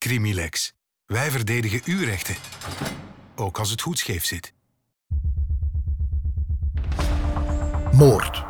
Crimilex. 0.00 0.72
Wij 1.06 1.30
verdedigen 1.30 1.80
uw 1.84 2.04
rechten. 2.04 2.34
Ook 3.36 3.58
als 3.58 3.70
het 3.70 3.80
goed 3.80 3.98
scheef 3.98 4.24
zit. 4.24 4.52
Moord. 7.92 8.44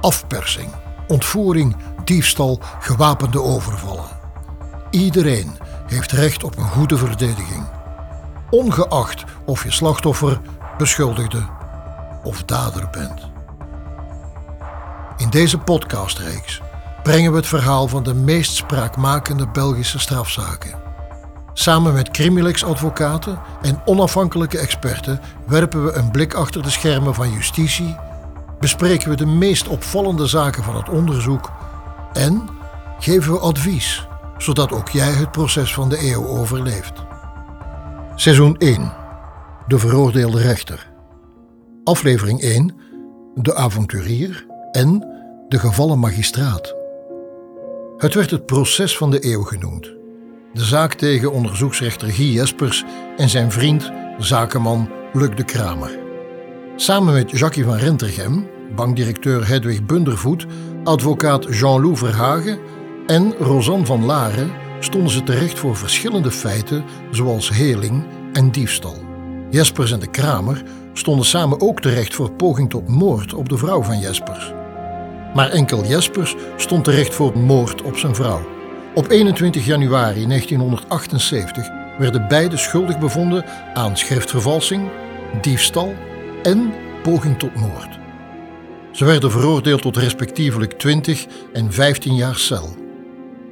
Afpersing. 0.00 0.70
Ontvoering, 1.06 1.76
diefstal, 2.04 2.58
gewapende 2.80 3.40
overvallen. 3.40 4.08
Iedereen 4.90 5.52
heeft 5.86 6.12
recht 6.12 6.44
op 6.44 6.56
een 6.56 6.68
goede 6.68 6.96
verdediging. 6.96 7.68
Ongeacht 8.50 9.24
of 9.46 9.64
je 9.64 9.70
slachtoffer, 9.70 10.40
beschuldigde 10.78 11.48
of 12.22 12.44
dader 12.44 12.90
bent. 12.90 13.30
In 15.16 15.30
deze 15.30 15.58
podcastreeks 15.58 16.60
brengen 17.02 17.30
we 17.30 17.36
het 17.36 17.46
verhaal 17.46 17.88
van 17.88 18.02
de 18.02 18.14
meest 18.14 18.54
spraakmakende 18.54 19.48
Belgische 19.48 19.98
strafzaken. 19.98 20.80
Samen 21.52 21.92
met 21.92 22.10
Crimilex-advocaten 22.10 23.38
en 23.62 23.82
onafhankelijke 23.84 24.58
experten 24.58 25.20
werpen 25.46 25.84
we 25.84 25.92
een 25.92 26.10
blik 26.10 26.34
achter 26.34 26.62
de 26.62 26.70
schermen 26.70 27.14
van 27.14 27.30
justitie, 27.30 27.96
bespreken 28.60 29.08
we 29.08 29.16
de 29.16 29.26
meest 29.26 29.68
opvallende 29.68 30.26
zaken 30.26 30.62
van 30.62 30.76
het 30.76 30.88
onderzoek 30.88 31.50
en 32.12 32.48
geven 32.98 33.32
we 33.32 33.38
advies, 33.38 34.06
zodat 34.38 34.72
ook 34.72 34.88
jij 34.88 35.12
het 35.12 35.30
proces 35.30 35.74
van 35.74 35.88
de 35.88 36.10
eeuw 36.10 36.26
overleeft. 36.26 36.92
Seizoen 38.14 38.56
1. 38.56 38.92
De 39.66 39.78
veroordeelde 39.78 40.40
rechter. 40.40 40.90
Aflevering 41.84 42.40
1. 42.40 42.74
De 43.34 43.54
avonturier 43.54 44.46
en 44.72 45.06
de 45.48 45.58
gevallen 45.58 45.98
magistraat. 45.98 46.81
Het 48.02 48.14
werd 48.14 48.30
het 48.30 48.46
proces 48.46 48.96
van 48.96 49.10
de 49.10 49.26
eeuw 49.26 49.42
genoemd. 49.42 49.92
De 50.52 50.64
zaak 50.64 50.94
tegen 50.94 51.32
onderzoeksrechter 51.32 52.08
Guy 52.08 52.34
Jespers 52.34 52.84
en 53.16 53.28
zijn 53.28 53.52
vriend, 53.52 53.92
zakenman 54.18 54.88
Luc 55.12 55.36
de 55.36 55.44
Kramer. 55.44 55.98
Samen 56.76 57.12
met 57.12 57.30
Jackie 57.30 57.64
van 57.64 57.76
Rentergem, 57.76 58.48
bankdirecteur 58.74 59.48
Hedwig 59.48 59.84
Bundervoet, 59.84 60.46
advocaat 60.84 61.46
Jean-Loup 61.58 61.98
Verhagen 61.98 62.58
en 63.06 63.34
Rosanne 63.38 63.86
van 63.86 64.04
Laren 64.04 64.52
stonden 64.80 65.10
ze 65.10 65.22
terecht 65.22 65.58
voor 65.58 65.76
verschillende 65.76 66.30
feiten 66.30 66.84
zoals 67.10 67.50
heling 67.50 68.04
en 68.32 68.50
diefstal. 68.50 68.96
Jespers 69.50 69.92
en 69.92 70.00
de 70.00 70.10
Kramer 70.10 70.62
stonden 70.92 71.26
samen 71.26 71.60
ook 71.60 71.80
terecht 71.80 72.14
voor 72.14 72.32
poging 72.32 72.70
tot 72.70 72.88
moord 72.88 73.34
op 73.34 73.48
de 73.48 73.56
vrouw 73.56 73.82
van 73.82 73.98
Jespers. 73.98 74.52
Maar 75.34 75.50
enkel 75.50 75.84
Jespers 75.84 76.34
stond 76.56 76.84
terecht 76.84 77.14
voor 77.14 77.38
moord 77.38 77.82
op 77.82 77.96
zijn 77.96 78.14
vrouw. 78.14 78.46
Op 78.94 79.10
21 79.10 79.66
januari 79.66 80.26
1978 80.26 81.68
werden 81.98 82.28
beide 82.28 82.56
schuldig 82.56 82.98
bevonden 82.98 83.44
aan 83.74 83.96
schriftvervalsing, 83.96 84.90
diefstal 85.40 85.94
en 86.42 86.72
poging 87.02 87.38
tot 87.38 87.54
moord. 87.54 87.98
Ze 88.92 89.04
werden 89.04 89.30
veroordeeld 89.30 89.82
tot 89.82 89.96
respectievelijk 89.96 90.72
20 90.72 91.26
en 91.52 91.72
15 91.72 92.14
jaar 92.14 92.36
cel. 92.36 92.76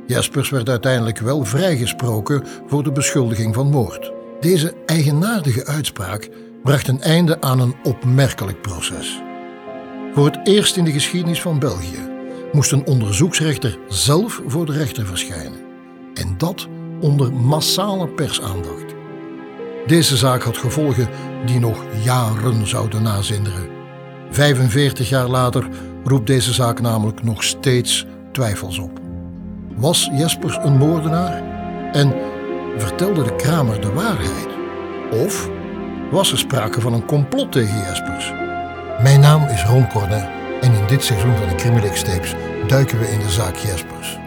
Jespers 0.07 0.51
werd 0.51 0.69
uiteindelijk 0.69 1.19
wel 1.19 1.45
vrijgesproken 1.45 2.45
voor 2.67 2.83
de 2.83 2.93
beschuldiging 2.93 3.55
van 3.55 3.71
moord. 3.71 4.13
Deze 4.41 4.75
eigenaardige 4.87 5.67
uitspraak 5.67 6.29
bracht 6.63 6.89
een 6.89 7.01
einde 7.01 7.41
aan 7.41 7.61
een 7.61 7.75
opmerkelijk 7.83 8.63
proces. 8.63 9.21
Voor 10.15 10.25
het 10.25 10.41
eerst 10.45 10.77
in 10.77 10.85
de 10.85 10.93
geschiedenis 10.93 11.43
van 11.43 11.59
België 11.59 12.09
moest 12.53 12.73
een 12.73 12.87
onderzoeksrechter 12.87 13.79
zelf 13.89 14.43
voor 14.47 14.67
de 14.67 14.73
rechter 14.73 15.07
verschijnen. 15.07 15.61
En 16.15 16.35
dat 16.39 16.69
onder 17.01 17.33
massale 17.33 18.09
persaandacht. 18.09 18.95
Deze 19.87 20.17
zaak 20.17 20.43
had 20.43 20.57
gevolgen 20.57 21.09
die 21.47 21.59
nog 21.59 21.85
jaren 22.03 22.67
zouden 22.67 23.03
nazinderen. 23.03 23.69
45 24.31 25.09
jaar 25.09 25.29
later 25.29 25.69
roept 26.05 26.27
deze 26.27 26.53
zaak 26.53 26.81
namelijk 26.81 27.23
nog 27.23 27.45
steeds 27.45 28.07
twijfels 28.33 28.79
op. 28.79 29.01
Was 29.77 30.11
Jespers 30.13 30.57
een 30.57 30.77
moordenaar? 30.77 31.43
En 31.93 32.15
vertelde 32.77 33.23
de 33.23 33.37
Kramer 33.37 33.81
de 33.81 33.93
waarheid? 33.93 34.49
Of 35.11 35.51
was 36.11 36.33
er 36.33 36.39
sprake 36.39 36.81
van 36.81 36.93
een 36.93 37.07
complot 37.07 37.53
tegen 37.53 37.79
Jespers? 37.79 38.40
Mijn 39.03 39.21
naam 39.21 39.49
is 39.49 39.65
Ron 39.65 39.89
Cornet 39.89 40.29
en 40.61 40.73
in 40.73 40.87
dit 40.87 41.05
seizoen 41.05 41.37
van 41.37 41.49
de 41.49 41.55
Crimilex 41.55 42.03
Tapes 42.03 42.35
duiken 42.67 42.99
we 42.99 43.07
in 43.07 43.19
de 43.19 43.31
zaak 43.31 43.57
Jespers. 43.57 44.19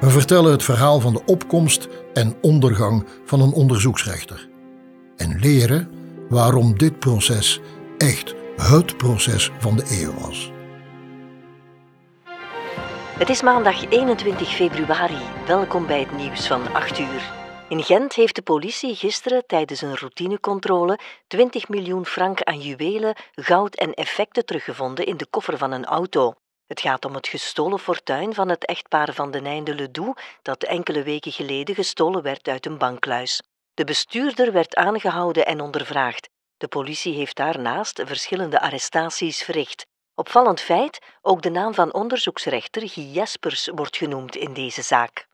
We 0.00 0.10
vertellen 0.10 0.50
het 0.50 0.62
verhaal 0.62 1.00
van 1.00 1.12
de 1.12 1.22
opkomst 1.26 1.88
en 2.14 2.36
ondergang 2.40 3.06
van 3.24 3.40
een 3.40 3.52
onderzoeksrechter. 3.52 4.48
En 5.16 5.38
leren 5.38 5.90
waarom 6.28 6.78
dit 6.78 6.98
proces 6.98 7.60
echt 7.98 8.34
het 8.56 8.96
proces 8.96 9.50
van 9.58 9.76
de 9.76 9.84
eeuw 10.02 10.14
was. 10.14 10.52
Het 13.18 13.28
is 13.28 13.42
maandag 13.42 13.88
21 13.88 14.48
februari. 14.48 15.22
Welkom 15.46 15.86
bij 15.86 16.00
het 16.00 16.16
nieuws 16.16 16.46
van 16.46 16.60
8 16.72 16.98
uur. 16.98 17.41
In 17.72 17.82
Gent 17.82 18.14
heeft 18.14 18.34
de 18.34 18.42
politie 18.42 18.94
gisteren 18.94 19.46
tijdens 19.46 19.80
een 19.80 19.96
routinecontrole 19.96 20.98
20 21.26 21.68
miljoen 21.68 22.06
frank 22.06 22.42
aan 22.42 22.60
juwelen, 22.60 23.16
goud 23.34 23.74
en 23.74 23.94
effecten 23.94 24.44
teruggevonden 24.44 25.06
in 25.06 25.16
de 25.16 25.26
koffer 25.26 25.58
van 25.58 25.72
een 25.72 25.84
auto. 25.84 26.34
Het 26.66 26.80
gaat 26.80 27.04
om 27.04 27.14
het 27.14 27.28
gestolen 27.28 27.78
fortuin 27.78 28.34
van 28.34 28.48
het 28.48 28.64
echtpaar 28.64 29.14
van 29.14 29.30
de 29.30 29.40
Nijnde 29.40 29.74
Ledoux 29.74 30.22
dat 30.42 30.62
enkele 30.62 31.02
weken 31.02 31.32
geleden 31.32 31.74
gestolen 31.74 32.22
werd 32.22 32.48
uit 32.48 32.66
een 32.66 32.78
bankluis. 32.78 33.42
De 33.74 33.84
bestuurder 33.84 34.52
werd 34.52 34.74
aangehouden 34.74 35.46
en 35.46 35.60
ondervraagd. 35.60 36.28
De 36.56 36.68
politie 36.68 37.14
heeft 37.14 37.36
daarnaast 37.36 38.02
verschillende 38.04 38.60
arrestaties 38.60 39.42
verricht. 39.42 39.86
Opvallend 40.14 40.60
feit, 40.60 40.98
ook 41.22 41.42
de 41.42 41.50
naam 41.50 41.74
van 41.74 41.92
onderzoeksrechter 41.92 42.88
Guy 42.88 43.04
Jespers 43.04 43.68
wordt 43.74 43.96
genoemd 43.96 44.36
in 44.36 44.52
deze 44.52 44.82
zaak. 44.82 45.30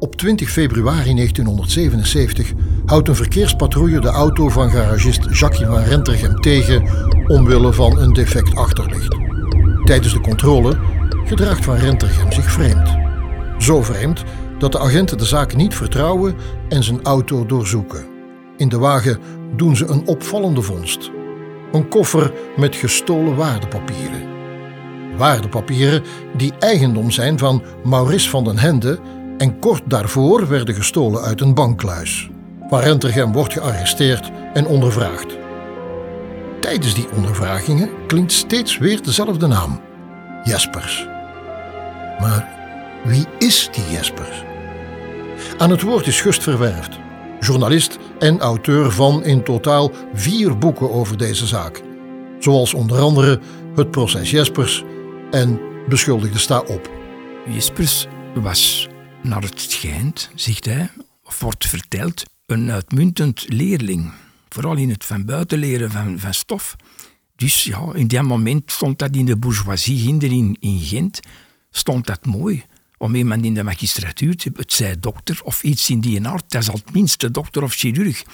Op 0.00 0.16
20 0.16 0.50
februari 0.50 1.14
1977 1.14 2.52
houdt 2.86 3.08
een 3.08 3.14
verkeerspatrouille 3.14 4.00
de 4.00 4.08
auto 4.08 4.48
van 4.48 4.70
garagist 4.70 5.38
Jacques 5.38 5.68
van 5.68 5.82
Rentergem 5.82 6.40
tegen 6.40 6.84
omwille 7.26 7.72
van 7.72 7.98
een 7.98 8.12
defect 8.12 8.54
achterlicht. 8.54 9.16
Tijdens 9.84 10.12
de 10.12 10.20
controle 10.20 10.78
gedraagt 11.24 11.64
van 11.64 11.76
Rentergem 11.76 12.32
zich 12.32 12.52
vreemd. 12.52 12.88
Zo 13.58 13.82
vreemd 13.82 14.24
dat 14.58 14.72
de 14.72 14.78
agenten 14.78 15.18
de 15.18 15.24
zaak 15.24 15.56
niet 15.56 15.74
vertrouwen 15.74 16.34
en 16.68 16.82
zijn 16.82 17.02
auto 17.02 17.46
doorzoeken. 17.46 18.06
In 18.56 18.68
de 18.68 18.78
wagen 18.78 19.18
doen 19.56 19.76
ze 19.76 19.86
een 19.86 20.06
opvallende 20.06 20.62
vondst. 20.62 21.10
Een 21.72 21.88
koffer 21.88 22.32
met 22.56 22.76
gestolen 22.76 23.36
waardepapieren. 23.36 24.28
Waardepapieren 25.16 26.02
die 26.36 26.52
eigendom 26.58 27.10
zijn 27.10 27.38
van 27.38 27.62
Maurice 27.84 28.28
van 28.28 28.44
den 28.44 28.58
Hende 28.58 28.98
en 29.40 29.58
kort 29.58 29.82
daarvoor 29.84 30.48
werden 30.48 30.74
gestolen 30.74 31.22
uit 31.22 31.40
een 31.40 31.54
bankkluis. 31.54 32.30
Van 32.68 32.80
Rentergem 32.80 33.32
wordt 33.32 33.52
gearresteerd 33.52 34.30
en 34.52 34.66
ondervraagd. 34.66 35.36
Tijdens 36.60 36.94
die 36.94 37.10
ondervragingen 37.16 37.90
klinkt 38.06 38.32
steeds 38.32 38.78
weer 38.78 39.02
dezelfde 39.02 39.46
naam: 39.46 39.80
Jespers. 40.44 41.06
Maar 42.18 42.48
wie 43.04 43.26
is 43.38 43.68
die 43.72 43.96
Jespers? 43.96 44.44
Aan 45.58 45.70
het 45.70 45.82
woord 45.82 46.06
is 46.06 46.20
Gust 46.20 46.42
Verwerft, 46.42 46.98
journalist 47.40 47.98
en 48.18 48.40
auteur 48.40 48.90
van 48.92 49.24
in 49.24 49.42
totaal 49.42 49.90
vier 50.14 50.58
boeken 50.58 50.90
over 50.90 51.16
deze 51.16 51.46
zaak, 51.46 51.82
zoals 52.38 52.74
onder 52.74 52.98
andere 52.98 53.40
Het 53.74 53.90
proces 53.90 54.30
Jespers 54.30 54.84
en 55.30 55.60
Beschuldigde 55.88 56.38
sta 56.38 56.58
op. 56.58 56.90
Jespers 57.46 58.06
was 58.34 58.89
naar 59.22 59.42
het 59.42 59.60
schijnt, 59.60 60.30
zegt 60.34 60.64
hij, 60.64 60.90
of 61.24 61.40
wordt 61.40 61.66
verteld, 61.66 62.24
een 62.46 62.70
uitmuntend 62.70 63.44
leerling. 63.48 64.12
Vooral 64.48 64.76
in 64.76 64.90
het 64.90 65.04
van 65.04 65.24
buiten 65.24 65.58
leren 65.58 65.90
van, 65.90 66.18
van 66.18 66.34
stof. 66.34 66.76
Dus 67.36 67.64
ja, 67.64 67.92
in 67.94 68.08
dat 68.08 68.22
moment 68.22 68.72
stond 68.72 68.98
dat 68.98 69.16
in 69.16 69.26
de 69.26 69.36
bourgeoisie 69.36 69.98
hinder 69.98 70.32
in, 70.32 70.56
in 70.60 70.78
Gent, 70.78 71.20
stond 71.70 72.06
dat 72.06 72.26
mooi. 72.26 72.64
Om 72.96 73.14
iemand 73.14 73.44
in 73.44 73.54
de 73.54 73.62
magistratuur 73.62 74.36
te 74.36 74.42
hebben, 74.42 74.62
het 74.62 74.72
zij 74.72 75.00
dokter 75.00 75.40
of 75.42 75.62
iets 75.62 75.90
in 75.90 76.00
die 76.00 76.26
aard, 76.26 76.50
dat 76.50 76.62
is 76.62 76.68
al 76.68 76.80
het 76.84 76.92
minste 76.92 77.30
dokter 77.30 77.62
of 77.62 77.74
chirurg. 77.74 78.24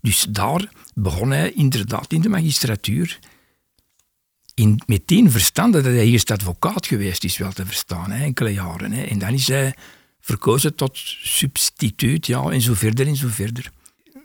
Dus 0.00 0.26
daar 0.30 0.68
begon 0.94 1.30
hij 1.30 1.52
inderdaad 1.52 2.12
in 2.12 2.20
de 2.20 2.28
magistratuur. 2.28 3.18
In 4.54 4.82
meteen 4.86 5.30
verstande 5.30 5.82
dat 5.82 5.92
hij 5.92 6.06
eerst 6.06 6.30
advocaat 6.30 6.86
geweest 6.86 7.24
is, 7.24 7.38
wel 7.38 7.52
te 7.52 7.66
verstaan, 7.66 8.10
enkele 8.10 8.52
jaren. 8.52 8.92
En 8.92 9.18
dan 9.18 9.32
is 9.32 9.48
hij 9.48 9.74
verkozen 10.28 10.74
tot 10.74 10.98
substituut, 11.22 12.26
ja, 12.26 12.42
en 12.50 12.60
zo 12.60 12.74
verder 12.74 13.06
en 13.06 13.16
zo 13.16 13.28
verder. 13.30 13.70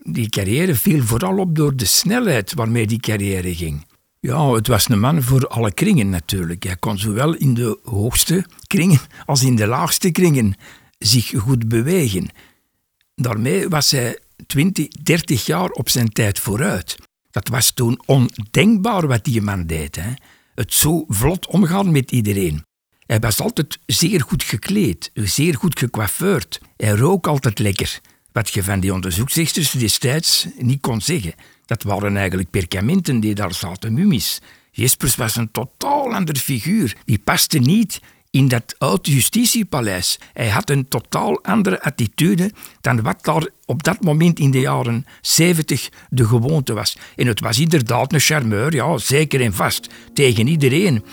Die 0.03 0.29
carrière 0.29 0.75
viel 0.75 1.03
vooral 1.03 1.37
op 1.37 1.55
door 1.55 1.75
de 1.75 1.85
snelheid 1.85 2.53
waarmee 2.53 2.87
die 2.87 2.99
carrière 2.99 3.55
ging. 3.55 3.85
Ja, 4.19 4.51
het 4.51 4.67
was 4.67 4.89
een 4.89 4.99
man 4.99 5.21
voor 5.23 5.47
alle 5.47 5.71
kringen 5.71 6.09
natuurlijk. 6.09 6.63
Hij 6.63 6.75
kon 6.75 6.97
zowel 6.97 7.33
in 7.33 7.53
de 7.53 7.79
hoogste 7.83 8.45
kringen 8.67 8.99
als 9.25 9.43
in 9.43 9.55
de 9.55 9.67
laagste 9.67 10.11
kringen 10.11 10.55
zich 10.97 11.33
goed 11.37 11.67
bewegen. 11.67 12.29
Daarmee 13.15 13.69
was 13.69 13.91
hij 13.91 14.19
20, 14.47 14.87
30 14.87 15.45
jaar 15.45 15.69
op 15.69 15.89
zijn 15.89 16.09
tijd 16.09 16.39
vooruit. 16.39 16.97
Dat 17.31 17.47
was 17.47 17.71
toen 17.71 18.01
ondenkbaar 18.05 19.07
wat 19.07 19.23
die 19.23 19.41
man 19.41 19.65
deed. 19.65 19.95
Hè? 19.95 20.13
Het 20.55 20.73
zo 20.73 21.05
vlot 21.07 21.47
omgaan 21.47 21.91
met 21.91 22.11
iedereen. 22.11 22.63
Hij 23.05 23.19
was 23.19 23.39
altijd 23.39 23.79
zeer 23.85 24.21
goed 24.21 24.43
gekleed, 24.43 25.11
zeer 25.13 25.55
goed 25.55 25.79
gecoiffeerd. 25.79 26.59
Hij 26.77 26.91
rook 26.91 27.27
altijd 27.27 27.59
lekker. 27.59 27.99
Wat 28.31 28.49
je 28.49 28.63
van 28.63 28.79
die 28.79 28.93
onderzoeksrichters 28.93 29.71
destijds 29.71 30.47
niet 30.57 30.81
kon 30.81 31.01
zeggen. 31.01 31.33
Dat 31.65 31.83
waren 31.83 32.17
eigenlijk 32.17 32.49
perkamenten 32.49 33.19
die 33.19 33.35
daar 33.35 33.53
zaten, 33.53 33.93
mummies. 33.93 34.41
Jespers 34.71 35.15
was 35.15 35.35
een 35.35 35.51
totaal 35.51 36.13
ander 36.13 36.35
figuur. 36.35 36.95
Die 37.05 37.19
paste 37.19 37.57
niet 37.57 37.99
in 38.33 38.47
dat 38.47 38.75
oude 38.77 39.11
justitiepaleis. 39.11 40.19
Hij 40.33 40.49
had 40.49 40.69
een 40.69 40.87
totaal 40.87 41.43
andere 41.43 41.81
attitude 41.81 42.51
dan 42.81 43.01
wat 43.01 43.23
daar 43.23 43.47
op 43.65 43.83
dat 43.83 44.03
moment 44.03 44.39
in 44.39 44.51
de 44.51 44.59
jaren 44.59 45.05
70 45.21 45.89
de 46.09 46.25
gewoonte 46.25 46.73
was. 46.73 46.97
En 47.15 47.27
het 47.27 47.39
was 47.39 47.59
inderdaad 47.59 48.13
een 48.13 48.19
charmeur, 48.19 48.73
ja, 48.73 48.97
zeker 48.97 49.41
en 49.41 49.53
vast, 49.53 49.89
tegen 50.13 50.47
iedereen. 50.47 51.03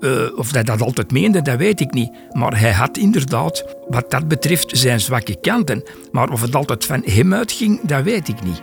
Uh, 0.00 0.38
of 0.38 0.52
hij 0.52 0.62
dat 0.62 0.82
altijd 0.82 1.10
meende, 1.10 1.42
dat 1.42 1.56
weet 1.56 1.80
ik 1.80 1.92
niet. 1.92 2.10
Maar 2.32 2.60
hij 2.60 2.72
had 2.72 2.96
inderdaad, 2.96 3.64
wat 3.88 4.10
dat 4.10 4.28
betreft, 4.28 4.78
zijn 4.78 5.00
zwakke 5.00 5.40
kanten. 5.40 5.82
Maar 6.12 6.30
of 6.30 6.40
het 6.40 6.54
altijd 6.54 6.84
van 6.84 7.02
hem 7.04 7.34
uitging, 7.34 7.80
dat 7.82 8.02
weet 8.02 8.28
ik 8.28 8.42
niet. 8.42 8.62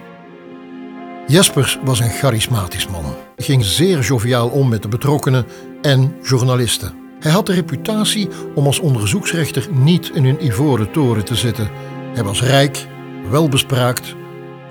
Jespers 1.27 1.79
was 1.83 1.99
een 1.99 2.09
charismatisch 2.09 2.87
man. 2.87 3.03
Hij 3.35 3.45
ging 3.45 3.63
zeer 3.63 3.99
joviaal 3.99 4.49
om 4.49 4.69
met 4.69 4.81
de 4.81 4.87
betrokkenen 4.87 5.45
en 5.81 6.15
journalisten. 6.23 6.93
Hij 7.19 7.31
had 7.31 7.45
de 7.45 7.53
reputatie 7.53 8.27
om 8.55 8.65
als 8.65 8.79
onderzoeksrechter 8.79 9.67
niet 9.71 10.11
in 10.13 10.25
een 10.25 10.45
ivoren 10.45 10.91
toren 10.91 11.25
te 11.25 11.35
zitten. 11.35 11.69
Hij 12.13 12.23
was 12.23 12.41
rijk, 12.41 12.87
welbespraakt 13.29 14.15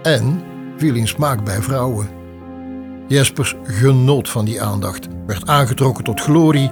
en 0.03 0.43
viel 0.77 0.95
in 0.95 1.09
smaak 1.09 1.45
bij 1.45 1.63
vrouwen. 1.63 2.14
Jespers 3.15 3.55
genoot 3.63 4.29
van 4.29 4.45
die 4.45 4.63
aandacht, 4.63 5.09
werd 5.27 5.47
aangetrokken 5.47 6.05
tot 6.05 6.21
glorie 6.21 6.71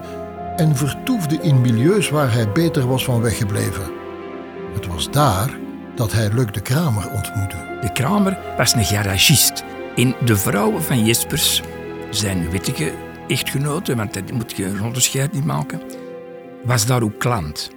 en 0.56 0.76
vertoefde 0.76 1.38
in 1.42 1.60
milieus 1.60 2.10
waar 2.10 2.32
hij 2.32 2.52
beter 2.52 2.88
was 2.88 3.04
van 3.04 3.20
weggebleven. 3.20 3.90
Het 4.74 4.86
was 4.86 5.10
daar 5.10 5.58
dat 5.94 6.12
hij 6.12 6.32
Luc 6.32 6.46
de 6.52 6.60
Kramer 6.60 7.10
ontmoette. 7.10 7.78
De 7.80 7.92
Kramer 7.92 8.38
was 8.56 8.74
een 8.74 8.84
garagist. 8.84 9.64
In 9.94 10.14
de 10.24 10.36
vrouwen 10.36 10.82
van 10.82 11.04
Jespers, 11.04 11.62
zijn 12.10 12.50
wittige 12.50 12.92
echtgenote, 13.28 13.96
want 13.96 14.14
dat 14.14 14.32
moet 14.32 14.56
je 14.56 14.64
een 14.64 14.82
onderscheid 14.82 15.32
niet 15.32 15.44
maken, 15.44 15.80
was 16.64 16.86
daar 16.86 17.02
ook 17.02 17.18
klant. 17.18 17.70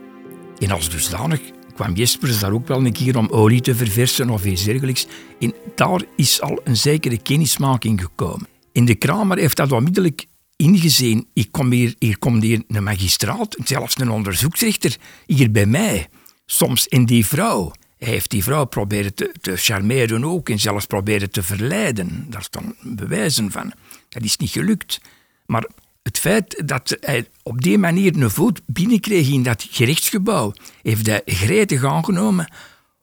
En 0.60 0.72
als 0.72 0.90
dusdanig 0.90 1.42
kwam 1.76 1.94
Jespers 1.94 2.40
daar 2.40 2.54
ook 2.54 2.68
wel 2.68 2.86
een 2.86 2.94
keer 2.94 3.18
om 3.18 3.30
olie 3.30 3.62
te 3.62 3.76
verversen 3.76 4.30
of 4.30 4.46
iets 4.46 4.64
dergelijks. 4.64 5.08
En 5.40 5.54
daar 5.76 6.02
is 6.16 6.42
al 6.42 6.60
een 6.64 6.78
zekere 6.78 7.18
kennismaking 7.18 8.02
gekomen. 8.02 8.54
In 8.76 8.86
de 8.86 8.96
Kramer 8.96 9.38
heeft 9.38 9.58
dat 9.58 9.72
onmiddellijk 9.72 10.26
ingezien. 10.56 11.28
Ik 11.34 11.52
kom 11.52 11.72
hier, 11.72 11.96
hier 12.00 12.18
komt 12.18 12.44
hier 12.44 12.64
een 12.68 12.84
magistraat, 12.84 13.58
zelfs 13.64 14.00
een 14.00 14.10
onderzoeksrechter, 14.10 14.98
hier 15.26 15.52
bij 15.52 15.66
mij. 15.66 16.08
Soms 16.46 16.88
in 16.88 17.06
die 17.06 17.26
vrouw. 17.26 17.72
Hij 17.98 18.10
heeft 18.10 18.30
die 18.30 18.44
vrouw 18.44 18.66
proberen 18.66 19.14
te, 19.14 19.34
te 19.42 19.56
charmeren 19.56 20.26
ook 20.26 20.50
en 20.50 20.60
zelfs 20.60 20.86
proberen 20.86 21.32
te 21.32 21.44
verleiden. 21.44 22.26
Daar 22.30 22.44
staan 22.44 22.76
bewijzen 22.82 23.52
van. 23.52 23.74
Dat 24.10 24.24
is 24.24 24.38
niet 24.38 24.50
gelukt. 24.50 25.02
Maar 25.46 25.68
het 26.04 26.20
feit 26.20 26.62
dat 26.66 26.98
hij 27.00 27.28
op 27.44 27.62
die 27.62 27.78
manier 27.78 28.16
een 28.16 28.32
voet 28.32 28.62
binnenkreeg 28.66 29.30
in 29.30 29.44
dat 29.44 29.68
gerechtsgebouw, 29.70 30.54
heeft 30.82 31.06
hij 31.06 31.22
gretig 31.26 31.84
aangenomen 31.84 32.54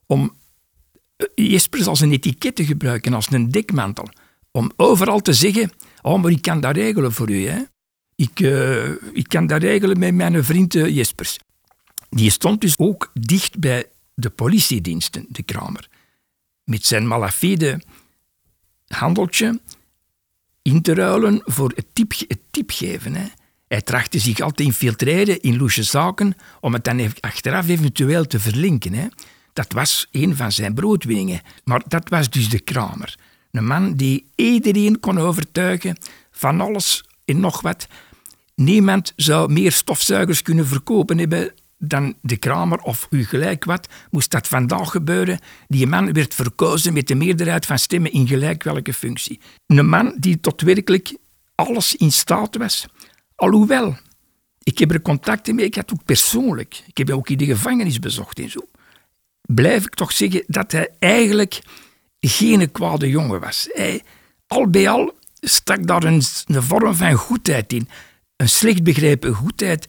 om 0.07 0.35
eh, 1.17 1.27
Jespers 1.35 1.87
als 1.87 2.01
een 2.01 2.13
etiket 2.13 2.55
te 2.55 2.65
gebruiken, 2.65 3.15
als 3.15 3.31
een 3.31 3.51
dekmantel. 3.51 4.09
Om 4.53 4.73
overal 4.77 5.21
te 5.21 5.33
zeggen, 5.33 5.71
oh, 6.03 6.23
maar 6.23 6.31
ik 6.31 6.43
kan 6.43 6.61
dat 6.61 6.77
regelen 6.77 7.13
voor 7.13 7.31
u. 7.31 7.47
Hè? 7.47 7.63
Ik, 8.17 8.41
uh, 8.41 8.89
ik 9.13 9.29
kan 9.29 9.47
dat 9.47 9.63
regelen 9.63 9.99
met 9.99 10.15
mijn 10.15 10.45
vriend 10.45 10.75
uh, 10.75 10.89
Jespers. 10.89 11.39
Die 12.11 12.31
stond 12.31 12.61
dus 12.61 12.79
ook 12.79 13.11
dicht 13.15 13.59
bij 13.59 13.87
de 14.15 14.31
politiediensten, 14.31 15.27
de 15.29 15.43
Kramer. 15.43 15.89
Met 16.65 16.85
zijn 16.85 17.07
malafide 17.07 17.83
handeltje 18.87 19.61
in 20.63 20.83
te 20.83 20.95
ruilen 20.95 21.43
voor 21.45 21.73
het, 21.75 21.87
tip, 21.93 22.13
het. 22.29 23.05
Hè. 23.05 23.27
Hij 23.69 23.83
trachtte 23.83 24.19
zich 24.19 24.41
altijd 24.41 24.57
te 24.57 24.65
infiltreren 24.65 25.41
in 25.41 25.57
loesje 25.57 25.83
zaken 25.83 26.35
om 26.61 26.73
het 26.73 26.85
dan 26.85 27.13
achteraf 27.21 27.69
eventueel 27.69 28.27
te 28.27 28.41
verlinken. 28.41 28.93
Hè. 28.93 29.07
Dat 29.53 29.73
was 29.73 30.09
een 30.11 30.37
van 30.37 30.53
zijn 30.53 30.75
broodwinningen. 30.75 31.41
Maar 31.65 31.83
dat 31.89 32.09
was 32.09 32.31
dus 32.31 32.49
de 32.49 32.61
kramer. 32.61 33.15
Een 33.53 33.67
man 33.67 33.95
die 33.95 34.27
iedereen 34.35 35.01
kon 35.01 35.19
overtuigen 35.19 35.97
van 36.31 36.61
alles 36.61 37.05
en 37.25 37.41
nog 37.41 37.61
wat. 37.61 37.87
Niemand 38.55 39.13
zou 39.17 39.53
meer 39.53 39.73
stofzuigers 39.73 40.43
kunnen 40.43 40.67
verkopen 40.67 41.19
hebben 41.19 41.53
dan 41.79 42.15
de 42.21 42.37
Kramer 42.37 42.79
of 42.79 43.07
u 43.11 43.25
gelijk 43.25 43.65
wat, 43.65 43.89
moest 44.11 44.31
dat 44.31 44.49
vandaag 44.49 44.91
gebeuren. 44.91 45.39
Die 45.69 45.87
man 45.87 46.13
werd 46.13 46.35
verkozen 46.35 46.93
met 46.93 47.09
de 47.09 47.15
meerderheid 47.15 47.67
van 47.67 47.79
stemmen 47.79 48.13
in 48.13 48.27
gelijk 48.27 48.63
welke 48.63 48.93
functie. 48.93 49.41
Een 49.67 49.89
man 49.89 50.17
die 50.19 50.41
tot 50.41 50.61
werkelijk 50.61 51.17
alles 51.55 51.97
in 51.97 52.13
staat 52.13 52.57
was. 52.57 52.87
Alhoewel, 53.35 53.97
ik 54.63 54.79
heb 54.79 54.91
er 54.91 55.03
contacten 55.03 55.55
mee, 55.55 55.65
ik 55.65 55.75
had 55.75 55.93
ook 55.93 56.05
persoonlijk, 56.05 56.83
ik 56.87 56.99
heb 56.99 57.11
ook 57.11 57.29
in 57.29 57.37
de 57.37 57.47
gevangenis 57.47 57.99
bezocht 57.99 58.39
en 58.39 58.51
zo. 58.51 58.61
Blijf 59.41 59.85
ik 59.85 59.95
toch 59.95 60.13
zeggen 60.13 60.45
dat 60.47 60.73
hij 60.73 60.89
eigenlijk 60.99 61.61
geen 62.29 62.73
kwade 62.73 63.09
jongen 63.09 63.41
was. 63.41 63.69
Hij, 63.73 64.03
al 64.47 64.71
bij 64.71 64.89
al 64.89 65.13
stak 65.41 65.87
daar 65.87 66.05
een, 66.05 66.23
vorm 66.47 66.95
van 66.95 67.13
goedheid 67.13 67.73
in. 67.73 67.89
Een 68.37 68.49
slecht 68.49 68.83
begrepen 68.83 69.35
goedheid 69.35 69.89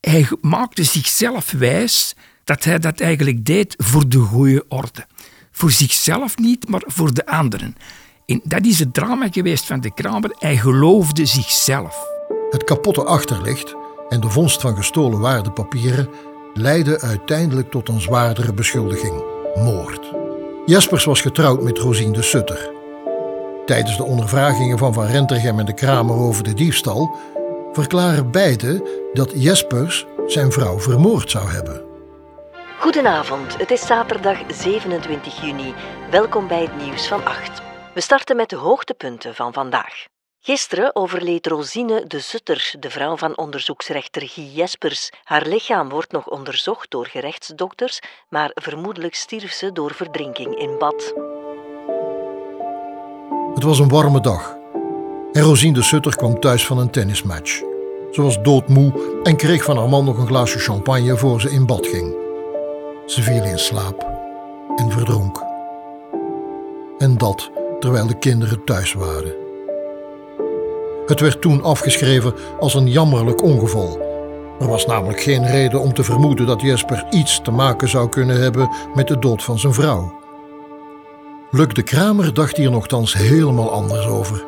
hij 0.00 0.28
maakte 0.40 0.84
zichzelf 0.84 1.50
wijs 1.50 2.14
dat 2.44 2.64
hij 2.64 2.78
dat 2.78 3.00
eigenlijk 3.00 3.44
deed 3.44 3.74
voor 3.76 4.08
de 4.08 4.18
goede 4.18 4.64
orde. 4.68 5.06
Voor 5.50 5.70
zichzelf 5.70 6.38
niet, 6.38 6.68
maar 6.68 6.82
voor 6.86 7.14
de 7.14 7.26
anderen. 7.26 7.76
En 8.26 8.40
dat 8.44 8.66
is 8.66 8.78
het 8.78 8.94
drama 8.94 9.28
geweest 9.30 9.64
van 9.64 9.80
de 9.80 9.94
Kramer. 9.94 10.34
Hij 10.38 10.56
geloofde 10.56 11.26
zichzelf. 11.26 12.06
Het 12.50 12.64
kapotte 12.64 13.04
achterlicht 13.04 13.74
en 14.08 14.20
de 14.20 14.30
vondst 14.30 14.60
van 14.60 14.76
gestolen 14.76 15.20
waardepapieren 15.20 16.08
leidden 16.54 17.00
uiteindelijk 17.00 17.70
tot 17.70 17.88
een 17.88 18.00
zwaardere 18.00 18.52
beschuldiging: 18.52 19.22
moord. 19.54 20.27
Jespers 20.68 21.04
was 21.04 21.20
getrouwd 21.20 21.62
met 21.62 21.78
Rosine 21.78 22.12
de 22.12 22.22
Sutter. 22.22 22.70
Tijdens 23.66 23.96
de 23.96 24.04
ondervragingen 24.04 24.78
van 24.78 24.94
Van 24.94 25.06
Rentergem 25.06 25.58
en 25.58 25.66
de 25.66 25.74
Kramer 25.74 26.16
over 26.16 26.44
de 26.44 26.54
diefstal 26.54 27.16
verklaren 27.72 28.30
beide 28.30 28.88
dat 29.12 29.32
Jespers 29.34 30.06
zijn 30.26 30.52
vrouw 30.52 30.80
vermoord 30.80 31.30
zou 31.30 31.50
hebben. 31.50 31.84
Goedenavond, 32.78 33.58
het 33.58 33.70
is 33.70 33.86
zaterdag 33.86 34.38
27 34.48 35.42
juni. 35.42 35.74
Welkom 36.10 36.48
bij 36.48 36.62
het 36.62 36.76
nieuws 36.76 37.08
van 37.08 37.24
8. 37.24 37.62
We 37.94 38.00
starten 38.00 38.36
met 38.36 38.48
de 38.48 38.56
hoogtepunten 38.56 39.34
van 39.34 39.52
vandaag. 39.52 40.06
Gisteren 40.40 40.96
overleed 40.96 41.46
Rosine 41.46 42.04
de 42.06 42.18
Zutter, 42.18 42.74
de 42.80 42.90
vrouw 42.90 43.16
van 43.16 43.36
onderzoeksrechter 43.36 44.28
Guy 44.28 44.50
Jespers. 44.54 45.10
Haar 45.24 45.46
lichaam 45.46 45.88
wordt 45.88 46.12
nog 46.12 46.28
onderzocht 46.28 46.90
door 46.90 47.06
gerechtsdokters, 47.06 48.00
maar 48.28 48.50
vermoedelijk 48.54 49.14
stierf 49.14 49.52
ze 49.52 49.72
door 49.72 49.94
verdrinking 49.94 50.56
in 50.56 50.78
bad. 50.78 51.14
Het 53.54 53.62
was 53.62 53.78
een 53.78 53.88
warme 53.88 54.20
dag 54.20 54.56
en 55.32 55.42
Rosine 55.42 55.74
de 55.74 55.82
Sutter 55.82 56.16
kwam 56.16 56.40
thuis 56.40 56.66
van 56.66 56.78
een 56.78 56.90
tennismatch. 56.90 57.62
Ze 58.12 58.22
was 58.22 58.42
doodmoe 58.42 59.20
en 59.22 59.36
kreeg 59.36 59.64
van 59.64 59.76
haar 59.76 59.88
man 59.88 60.04
nog 60.04 60.18
een 60.18 60.26
glaasje 60.26 60.58
champagne 60.58 61.16
voor 61.16 61.40
ze 61.40 61.50
in 61.50 61.66
bad 61.66 61.86
ging. 61.86 62.16
Ze 63.06 63.22
viel 63.22 63.44
in 63.44 63.58
slaap 63.58 64.06
en 64.76 64.90
verdronk. 64.90 65.42
En 66.98 67.18
dat 67.18 67.50
terwijl 67.80 68.06
de 68.06 68.18
kinderen 68.18 68.64
thuis 68.64 68.92
waren. 68.92 69.47
Het 71.08 71.20
werd 71.20 71.40
toen 71.40 71.62
afgeschreven 71.62 72.34
als 72.60 72.74
een 72.74 72.88
jammerlijk 72.88 73.42
ongeval. 73.42 73.98
Er 74.60 74.68
was 74.68 74.86
namelijk 74.86 75.20
geen 75.20 75.46
reden 75.46 75.80
om 75.80 75.94
te 75.94 76.04
vermoeden 76.04 76.46
dat 76.46 76.60
Jesper 76.60 77.06
iets 77.10 77.40
te 77.42 77.50
maken 77.50 77.88
zou 77.88 78.08
kunnen 78.08 78.40
hebben 78.40 78.70
met 78.94 79.08
de 79.08 79.18
dood 79.18 79.42
van 79.42 79.58
zijn 79.58 79.74
vrouw. 79.74 80.12
Luc 81.50 81.68
de 81.68 81.82
Kramer 81.82 82.34
dacht 82.34 82.56
hier 82.56 82.70
nogthans 82.70 83.14
helemaal 83.14 83.70
anders 83.70 84.06
over. 84.06 84.44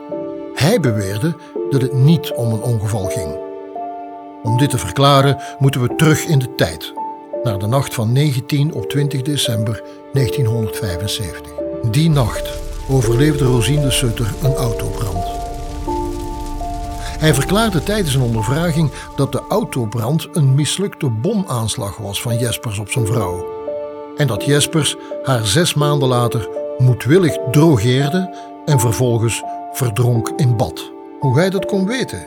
Hij 0.54 0.80
beweerde 0.80 1.36
dat 1.70 1.80
het 1.80 1.92
niet 1.92 2.32
om 2.32 2.52
een 2.52 2.62
ongeval 2.62 3.04
ging. 3.04 3.38
Om 4.42 4.58
dit 4.58 4.70
te 4.70 4.78
verklaren 4.78 5.40
moeten 5.58 5.80
we 5.80 5.94
terug 5.96 6.24
in 6.24 6.38
de 6.38 6.54
tijd, 6.54 6.92
naar 7.42 7.58
de 7.58 7.66
nacht 7.66 7.94
van 7.94 8.12
19 8.12 8.74
op 8.74 8.88
20 8.88 9.22
december 9.22 9.82
1975. 10.12 11.52
Die 11.90 12.10
nacht 12.10 12.50
overleefde 12.88 13.44
Rosine 13.44 13.82
de 13.82 13.90
Sutter 13.90 14.34
een 14.42 14.54
autobrand. 14.54 15.39
Hij 17.20 17.34
verklaarde 17.34 17.82
tijdens 17.82 18.14
een 18.14 18.22
ondervraging 18.22 18.90
dat 19.16 19.32
de 19.32 19.42
autobrand 19.48 20.28
een 20.32 20.54
mislukte 20.54 21.08
bomaanslag 21.08 21.96
was 21.96 22.22
van 22.22 22.38
Jespers 22.38 22.78
op 22.78 22.90
zijn 22.90 23.06
vrouw. 23.06 23.46
En 24.16 24.26
dat 24.26 24.44
Jespers 24.44 24.96
haar 25.22 25.46
zes 25.46 25.74
maanden 25.74 26.08
later 26.08 26.48
moedwillig 26.78 27.36
drogeerde 27.50 28.36
en 28.64 28.80
vervolgens 28.80 29.42
verdronk 29.72 30.32
in 30.36 30.56
bad. 30.56 30.92
Hoe 31.18 31.38
hij 31.38 31.50
dat 31.50 31.64
kon 31.64 31.86
weten? 31.86 32.26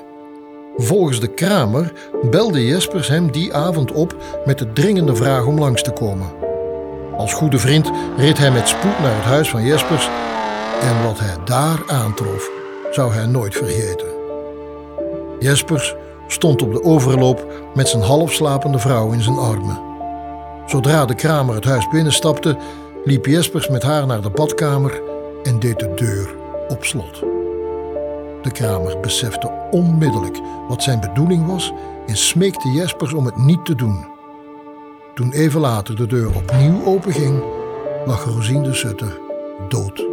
Volgens 0.78 1.20
de 1.20 1.34
kramer 1.34 1.94
belde 2.30 2.66
Jespers 2.66 3.08
hem 3.08 3.32
die 3.32 3.54
avond 3.54 3.92
op 3.92 4.16
met 4.46 4.58
de 4.58 4.74
dringende 4.74 5.16
vraag 5.16 5.46
om 5.46 5.60
langs 5.60 5.82
te 5.82 5.92
komen. 5.92 6.32
Als 7.18 7.34
goede 7.34 7.60
vriend 7.60 7.92
reed 8.18 8.38
hij 8.38 8.52
met 8.52 8.68
spoed 8.68 9.00
naar 9.00 9.16
het 9.16 9.26
huis 9.26 9.50
van 9.50 9.66
Jespers 9.66 10.10
en 10.82 11.04
wat 11.04 11.20
hij 11.20 11.36
daar 11.46 11.84
aantrof, 11.88 12.50
zou 12.92 13.14
hij 13.14 13.26
nooit 13.26 13.56
vergeten. 13.56 14.13
Jespers 15.44 15.96
stond 16.28 16.62
op 16.62 16.72
de 16.72 16.84
overloop 16.84 17.46
met 17.74 17.88
zijn 17.88 18.04
halfslapende 18.04 18.80
vrouw 18.80 19.12
in 19.12 19.22
zijn 19.22 19.38
armen. 19.38 19.82
Zodra 20.66 21.06
de 21.06 21.16
kramer 21.16 21.56
het 21.56 21.64
huis 21.64 21.90
binnenstapte, 21.90 22.58
liep 23.04 23.26
Jespers 23.26 23.70
met 23.70 23.84
haar 23.84 24.06
naar 24.06 24.22
de 24.22 24.30
badkamer 24.30 25.02
en 25.44 25.60
deed 25.60 25.80
de 25.80 25.94
deur 25.96 26.36
op 26.68 26.84
slot. 26.84 27.20
De 28.42 28.52
kramer 28.52 29.00
besefte 29.00 29.52
onmiddellijk 29.72 30.40
wat 30.68 30.84
zijn 30.84 31.00
bedoeling 31.00 31.48
was 31.48 31.72
en 32.08 32.18
smeekte 32.18 32.70
Jespers 32.70 33.14
om 33.14 33.26
het 33.26 33.38
niet 33.38 33.66
te 33.66 33.76
doen. 33.76 34.06
Toen 35.16 35.32
even 35.32 35.62
later 35.62 35.96
de 35.96 36.06
deur 36.06 36.36
opnieuw 36.36 36.86
openging, 36.86 37.44
lag 38.06 38.26
Rosine 38.26 38.64
de 38.64 38.74
Sutter 38.74 39.20
dood. 39.70 40.13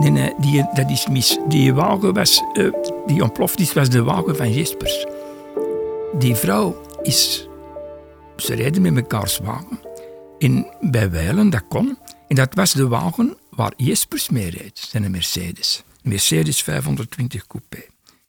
Nee, 0.00 0.10
nee, 0.10 0.34
die, 0.38 0.66
dat 0.74 0.90
is 0.90 1.06
mis. 1.06 1.38
Die 1.48 1.74
wagen 1.74 2.14
was, 2.14 2.42
uh, 2.52 2.72
die 3.06 3.22
ontploft 3.22 3.60
is, 3.60 3.72
was 3.72 3.88
de 3.88 4.02
wagen 4.02 4.36
van 4.36 4.52
Jespers. 4.52 5.06
Die 6.18 6.34
vrouw 6.34 6.80
is, 7.02 7.48
ze 8.36 8.54
rijden 8.54 8.82
met 8.82 8.92
mekaars 8.92 9.38
wagen. 9.38 9.80
En 10.38 10.66
bij 10.80 11.10
Weilen, 11.10 11.50
dat 11.50 11.64
kon. 11.68 11.98
En 12.28 12.36
dat 12.36 12.54
was 12.54 12.72
de 12.72 12.88
wagen 12.88 13.36
waar 13.50 13.72
Jespers 13.76 14.28
mee 14.28 14.50
reed, 14.50 14.78
zijn 14.78 15.10
Mercedes. 15.10 15.82
Mercedes 16.02 16.62
520 16.62 17.46
coupé. 17.46 17.82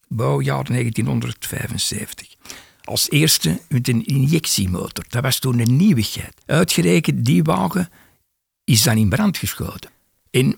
Bouwjaar 0.07 0.63
1975. 0.63 2.27
Als 2.83 3.09
eerste 3.09 3.61
met 3.69 3.87
een 3.87 4.05
injectiemotor. 4.05 5.05
Dat 5.09 5.23
was 5.23 5.39
toen 5.39 5.59
een 5.59 5.75
nieuwigheid. 5.75 6.33
Uitgerekend, 6.45 7.25
die 7.25 7.43
wagen 7.43 7.89
is 8.63 8.83
dan 8.83 8.97
in 8.97 9.09
brand 9.09 9.37
geschoten. 9.37 9.89
En 10.31 10.55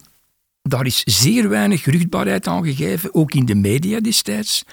daar 0.70 0.86
is 0.86 1.04
zeer 1.04 1.50
weinig 1.50 1.84
geruchtbaarheid 1.84 2.48
aan 2.48 2.64
gegeven, 2.64 3.14
ook 3.14 3.34
in 3.34 3.46
de 3.46 3.56
media 3.56 4.00
destijds. 4.00 4.64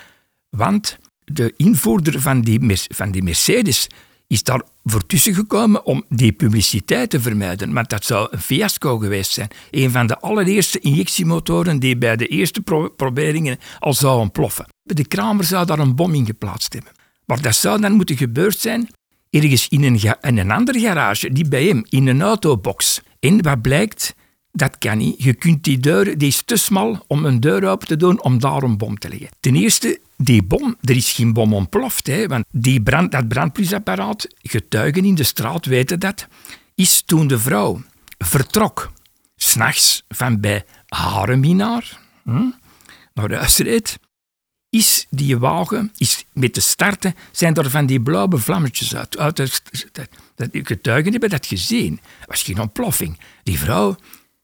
Want 0.48 0.98
de 1.24 1.54
invoerder 1.56 2.20
van 2.20 2.40
die, 2.40 2.60
van 2.88 3.10
die 3.10 3.22
Mercedes 3.22 3.86
is 4.26 4.42
daar 4.42 4.62
voor 4.84 5.06
tussen 5.06 5.34
gekomen 5.34 5.84
om 5.86 6.04
die 6.08 6.32
publiciteit 6.32 7.10
te 7.10 7.20
vermijden. 7.20 7.72
Want 7.72 7.90
dat 7.90 8.04
zou 8.04 8.28
een 8.30 8.40
fiasco 8.40 8.98
geweest 8.98 9.32
zijn. 9.32 9.48
Een 9.70 9.90
van 9.90 10.06
de 10.06 10.18
allereerste 10.18 10.78
injectiemotoren 10.78 11.78
die 11.78 11.96
bij 11.98 12.16
de 12.16 12.26
eerste 12.26 12.60
proberingen 12.96 13.58
al 13.78 13.94
zou 13.94 14.20
ontploffen. 14.20 14.66
De 14.82 15.06
Kramer 15.06 15.44
zou 15.44 15.66
daar 15.66 15.78
een 15.78 15.94
bom 15.94 16.14
in 16.14 16.26
geplaatst 16.26 16.72
hebben. 16.72 16.92
Maar 17.26 17.42
dat 17.42 17.54
zou 17.54 17.80
dan 17.80 17.92
moeten 17.92 18.16
gebeurd 18.16 18.58
zijn 18.58 18.88
ergens 19.30 19.68
in 19.68 19.82
een, 19.82 20.00
in 20.20 20.38
een 20.38 20.50
andere 20.50 20.80
garage, 20.80 21.32
die 21.32 21.48
bij 21.48 21.64
hem, 21.64 21.84
in 21.88 22.06
een 22.06 22.22
autobox. 22.22 23.00
En 23.20 23.42
wat 23.42 23.62
blijkt, 23.62 24.14
dat 24.52 24.78
kan 24.78 24.98
niet. 24.98 25.22
Je 25.22 25.34
kunt 25.34 25.64
die 25.64 25.78
deur, 25.78 26.18
die 26.18 26.28
is 26.28 26.42
te 26.42 26.56
smal 26.56 27.04
om 27.06 27.24
een 27.24 27.40
deur 27.40 27.68
open 27.68 27.86
te 27.86 27.96
doen 27.96 28.22
om 28.22 28.40
daar 28.40 28.62
een 28.62 28.78
bom 28.78 28.98
te 28.98 29.08
leggen. 29.08 29.28
Ten 29.40 29.56
eerste, 29.56 30.00
die 30.16 30.42
bom, 30.42 30.76
er 30.80 30.96
is 30.96 31.12
geen 31.12 31.32
bom 31.32 31.54
ontploft, 31.54 32.06
hè, 32.06 32.26
want 32.26 32.44
die 32.50 32.82
brand, 32.82 33.12
dat 33.12 33.28
brandblusapparaat, 33.28 34.28
getuigen 34.42 35.04
in 35.04 35.14
de 35.14 35.22
straat 35.22 35.66
weten 35.66 36.00
dat, 36.00 36.26
is 36.74 37.02
toen 37.02 37.26
de 37.26 37.38
vrouw 37.38 37.82
vertrok, 38.18 38.92
s'nachts 39.36 40.04
van 40.08 40.40
bij 40.40 40.64
haar 40.88 41.38
minnaar, 41.38 42.00
hm, 42.22 42.50
naar 43.14 43.34
huis 43.34 43.58
reed, 43.58 43.98
is 44.70 45.06
die 45.10 45.38
wagen, 45.38 45.92
is 45.96 46.24
met 46.32 46.54
de 46.54 46.60
starten, 46.60 47.14
zijn 47.30 47.54
er 47.54 47.70
van 47.70 47.86
die 47.86 48.00
blauwe 48.00 48.38
vlammetjes 48.38 48.96
uit. 48.96 49.18
uit 49.18 49.36
dat, 49.36 49.62
dat, 50.34 50.48
getuigen 50.52 51.10
hebben 51.10 51.30
dat 51.30 51.46
gezien. 51.46 52.00
Het 52.18 52.28
was 52.28 52.42
geen 52.42 52.60
ontploffing. 52.60 53.18
Die 53.42 53.58
vrouw 53.58 53.96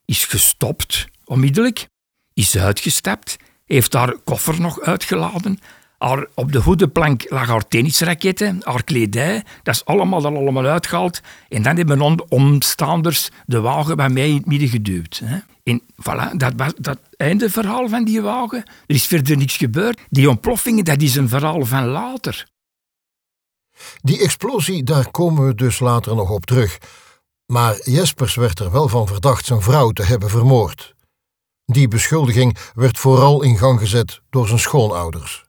is 0.06 0.24
gestopt, 0.24 1.08
onmiddellijk, 1.24 1.86
is 2.34 2.58
uitgestapt, 2.58 3.36
heeft 3.64 3.92
haar 3.92 4.16
koffer 4.24 4.60
nog 4.60 4.80
uitgeladen. 4.80 5.60
Op 6.34 6.52
de 6.52 6.58
hoedenplank 6.58 7.30
lag 7.30 7.46
haar 7.46 7.68
tennisraketten, 7.68 8.60
haar 8.62 8.84
kledij, 8.84 9.44
dat 9.62 9.74
is 9.74 9.84
allemaal 9.84 10.24
er 10.24 10.36
allemaal 10.36 10.66
uitgehaald. 10.66 11.20
En 11.48 11.62
dan 11.62 11.76
hebben 11.76 12.16
de 12.16 12.28
omstaanders 12.28 13.30
de 13.46 13.60
wagen 13.60 13.96
bij 13.96 14.08
mij 14.08 14.28
in 14.28 14.36
het 14.36 14.46
midden 14.46 14.68
geduwd. 14.68 15.22
Hè. 15.24 15.38
En 15.62 15.80
voilà, 15.80 16.36
dat 16.36 16.52
was 16.56 16.72
dat 16.78 16.98
einde 17.16 17.50
verhaal 17.50 17.88
van 17.88 18.04
die 18.04 18.22
wagen. 18.22 18.58
Er 18.86 18.94
is 18.94 19.06
verder 19.06 19.36
niks 19.36 19.56
gebeurd. 19.56 20.00
Die 20.10 20.28
ontploffingen, 20.28 20.84
dat 20.84 21.02
is 21.02 21.16
een 21.16 21.28
verhaal 21.28 21.64
van 21.64 21.84
later. 21.86 22.46
Die 24.02 24.20
explosie, 24.20 24.82
daar 24.82 25.10
komen 25.10 25.46
we 25.46 25.54
dus 25.54 25.78
later 25.78 26.14
nog 26.14 26.30
op 26.30 26.46
terug. 26.46 26.78
Maar 27.46 27.80
Jespers 27.84 28.34
werd 28.34 28.58
er 28.58 28.70
wel 28.70 28.88
van 28.88 29.06
verdacht 29.06 29.46
zijn 29.46 29.62
vrouw 29.62 29.90
te 29.90 30.02
hebben 30.02 30.30
vermoord. 30.30 30.94
Die 31.64 31.88
beschuldiging 31.88 32.56
werd 32.74 32.98
vooral 32.98 33.42
in 33.42 33.58
gang 33.58 33.78
gezet 33.78 34.20
door 34.30 34.46
zijn 34.46 34.58
schoonouders. 34.58 35.44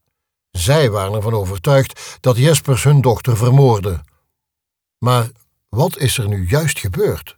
Zij 0.52 0.90
waren 0.90 1.14
ervan 1.14 1.34
overtuigd 1.34 2.18
dat 2.20 2.38
Jespers 2.38 2.84
hun 2.84 3.02
dochter 3.02 3.38
vermoordde. 3.38 4.04
Maar 4.98 5.30
wat 5.70 5.98
is 5.98 6.18
er 6.18 6.28
nu 6.28 6.48
juist 6.48 6.80
gebeurd? 6.80 7.38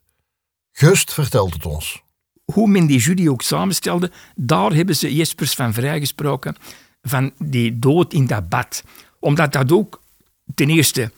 Gust 0.72 1.14
vertelt 1.14 1.54
het 1.54 1.66
ons. 1.66 2.04
Hoe 2.46 2.68
men 2.68 2.86
die 2.86 3.00
jury 3.00 3.28
ook 3.28 3.42
samenstelde, 3.42 4.12
daar 4.36 4.74
hebben 4.74 4.96
ze 4.96 5.16
Jespers 5.16 5.54
van 5.54 5.74
vrijgesproken 5.74 6.56
van 7.02 7.32
die 7.38 7.80
dood 7.80 8.14
in 8.14 8.28
dat 8.28 8.50
bad. 8.50 8.84
Omdat 9.20 9.54
dat 9.54 9.72
ook 9.72 10.02
ten 10.56 10.70
eerste 10.70 11.12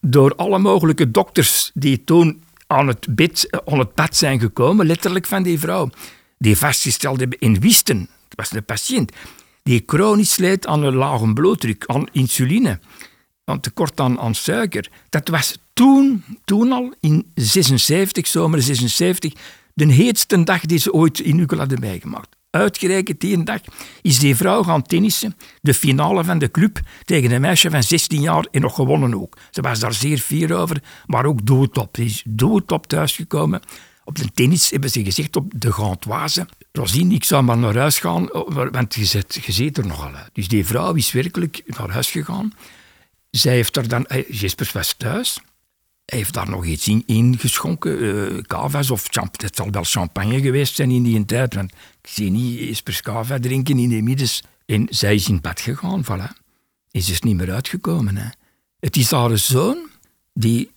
door 0.00 0.34
alle 0.34 0.58
mogelijke 0.58 1.10
dokters 1.10 1.70
die 1.74 2.04
toen 2.04 2.42
aan 2.66 2.86
het, 2.86 3.06
bed, 3.10 3.62
aan 3.64 3.78
het 3.78 3.94
pad 3.94 4.16
zijn 4.16 4.40
gekomen, 4.40 4.86
letterlijk 4.86 5.26
van 5.26 5.42
die 5.42 5.58
vrouw, 5.58 5.90
die 6.38 6.56
vastgesteld 6.56 7.20
hebben 7.20 7.38
en 7.38 7.60
wisten, 7.60 7.98
het 7.98 8.34
was 8.36 8.52
een 8.52 8.64
patiënt, 8.64 9.12
die 9.62 9.82
chronisch 9.86 10.36
leed 10.36 10.66
aan 10.66 10.82
een 10.82 10.94
lage 10.94 11.32
bloeddruk, 11.32 11.84
aan 11.86 12.08
insuline, 12.12 12.78
aan 13.44 13.60
tekort 13.60 14.00
aan, 14.00 14.20
aan 14.20 14.34
suiker. 14.34 14.90
Dat 15.08 15.28
was 15.28 15.58
toen, 15.72 16.24
toen 16.44 16.72
al, 16.72 16.94
in 17.00 17.30
76, 17.34 18.26
zomer 18.26 18.62
76, 18.62 19.32
de 19.74 19.92
heetste 19.92 20.44
dag 20.44 20.60
die 20.60 20.78
ze 20.78 20.92
ooit 20.92 21.20
in 21.20 21.38
Ukkel 21.38 21.58
hadden 21.58 21.80
meegemaakt. 21.80 22.39
Uitgerekend 22.50 23.20
die 23.20 23.42
dag 23.42 23.60
is 24.02 24.18
die 24.18 24.36
vrouw 24.36 24.62
gaan 24.62 24.82
tennissen, 24.82 25.36
de 25.60 25.74
finale 25.74 26.24
van 26.24 26.38
de 26.38 26.50
club, 26.50 26.80
tegen 27.04 27.30
een 27.30 27.40
meisje 27.40 27.70
van 27.70 27.82
16 27.82 28.20
jaar 28.20 28.46
en 28.50 28.60
nog 28.60 28.74
gewonnen 28.74 29.14
ook. 29.14 29.36
Ze 29.50 29.60
was 29.60 29.78
daar 29.78 29.94
zeer 29.94 30.18
fier 30.18 30.56
over, 30.56 30.82
maar 31.06 31.24
ook 31.24 31.46
doodop. 31.46 31.96
Ze 31.96 32.04
is 32.04 32.22
doodop 32.26 32.86
thuisgekomen. 32.86 33.60
Op 34.04 34.16
de 34.16 34.30
tennis 34.34 34.70
hebben 34.70 34.90
ze 34.90 35.04
gezegd 35.04 35.36
op 35.36 35.52
de 35.56 35.72
Gantoise, 35.72 36.46
Rosine, 36.72 37.14
ik 37.14 37.24
zou 37.24 37.42
maar 37.42 37.58
naar 37.58 37.76
huis 37.76 37.98
gaan, 37.98 38.28
want 38.72 38.94
je 38.94 39.04
zit, 39.04 39.40
je 39.44 39.52
zit 39.52 39.78
er 39.78 39.86
nogal 39.86 40.14
uit. 40.14 40.30
Dus 40.32 40.48
die 40.48 40.66
vrouw 40.66 40.94
is 40.94 41.12
werkelijk 41.12 41.62
naar 41.66 41.90
huis 41.90 42.10
gegaan. 42.10 42.52
Zij 43.30 43.52
heeft 43.52 43.76
er 43.76 43.88
dan, 43.88 44.06
Jespers 44.28 44.72
was 44.72 44.94
thuis, 44.96 45.40
heeft 46.10 46.34
daar 46.34 46.50
nog 46.50 46.64
iets 46.64 46.88
in, 47.06 47.38
geschonken, 47.38 48.02
uh, 48.02 48.42
cava's 48.42 48.90
of 48.90 49.08
het 49.36 49.56
zal 49.56 49.70
wel 49.70 49.84
champagne 49.84 50.40
geweest 50.40 50.74
zijn 50.74 50.90
in 50.90 51.02
die 51.02 51.24
tijd, 51.24 51.54
want 51.54 51.72
ik 51.72 52.10
zie 52.10 52.30
niet 52.30 52.58
Jespers 52.58 53.00
cava 53.00 53.38
drinken 53.38 53.78
in 53.78 53.88
de 53.88 54.02
middens. 54.02 54.42
En 54.66 54.86
zij 54.90 55.14
is 55.14 55.28
in 55.28 55.40
bed 55.40 55.60
gegaan, 55.60 56.04
voilà. 56.04 56.38
Is 56.90 57.06
dus 57.06 57.20
niet 57.20 57.36
meer 57.36 57.52
uitgekomen. 57.52 58.16
Hè. 58.16 58.28
Het 58.80 58.96
is 58.96 59.10
haar 59.10 59.38
zoon 59.38 59.88
die 60.34 60.70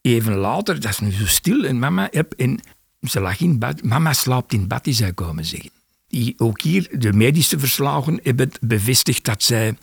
even 0.00 0.34
later, 0.34 0.80
dat 0.80 0.90
is 0.90 0.98
nu 0.98 1.12
zo 1.12 1.26
stil, 1.26 1.64
en 1.64 1.78
mama 1.78 2.08
heb, 2.10 2.32
en 2.32 2.60
ze 3.00 3.20
lag 3.20 3.40
in 3.40 3.58
bed, 3.58 3.84
mama 3.84 4.12
slaapt 4.12 4.52
in 4.52 4.68
bed, 4.68 4.86
is 4.86 4.96
zij 4.96 5.12
komen 5.12 5.44
zeggen. 5.44 5.70
Die, 6.08 6.34
ook 6.36 6.60
hier, 6.60 6.88
de 6.98 7.12
medische 7.12 7.58
verslagen 7.58 8.20
hebben 8.22 8.50
bevestigd 8.60 9.24
dat 9.24 9.42
zij 9.42 9.76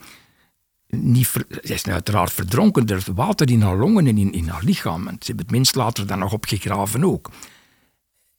niet... 0.88 1.28
Ver, 1.28 1.46
zij 1.50 1.76
is 1.76 1.86
uiteraard 1.86 2.32
verdronken, 2.32 2.88
er 2.88 2.98
is 2.98 3.08
water 3.16 3.50
in 3.50 3.62
haar 3.62 3.78
longen 3.78 4.08
en 4.08 4.18
in, 4.18 4.32
in 4.32 4.48
haar 4.48 4.64
lichaam. 4.64 5.08
En 5.08 5.16
ze 5.20 5.26
hebben 5.26 5.46
het 5.46 5.56
minst 5.56 5.76
later 5.76 6.08
dan 6.08 6.20
nog 6.20 6.34
opgegraven 6.34 7.04
ook. 7.04 7.30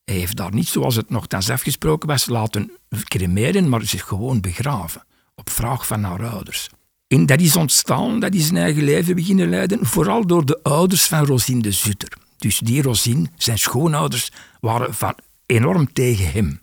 Hij 0.04 0.14
heeft 0.14 0.36
daar 0.36 0.54
niet, 0.54 0.68
zoals 0.68 0.96
het 0.96 1.10
nog 1.10 1.26
dan 1.26 1.42
afgesproken 1.50 2.08
was, 2.08 2.26
laten 2.26 2.70
cremeren, 3.04 3.68
maar 3.68 3.82
zich 3.82 4.04
gewoon 4.04 4.40
begraven. 4.40 5.04
Op 5.34 5.50
vraag 5.50 5.86
van 5.86 6.02
haar 6.02 6.28
ouders. 6.28 6.70
En 7.08 7.26
dat 7.26 7.40
is 7.40 7.56
ontstaan, 7.56 8.20
dat 8.20 8.34
is 8.34 8.46
zijn 8.46 8.56
eigen 8.56 8.84
leven 8.84 9.14
beginnen 9.14 9.48
leiden, 9.48 9.86
vooral 9.86 10.26
door 10.26 10.46
de 10.46 10.62
ouders 10.62 11.06
van 11.06 11.24
Rosine 11.24 11.62
de 11.62 11.72
Zutter. 11.72 12.12
Dus 12.36 12.58
die 12.58 12.82
Rosine, 12.82 13.26
zijn 13.36 13.58
schoonouders, 13.58 14.32
waren 14.60 14.94
van 14.94 15.14
enorm 15.46 15.92
tegen 15.92 16.32
hem. 16.32 16.60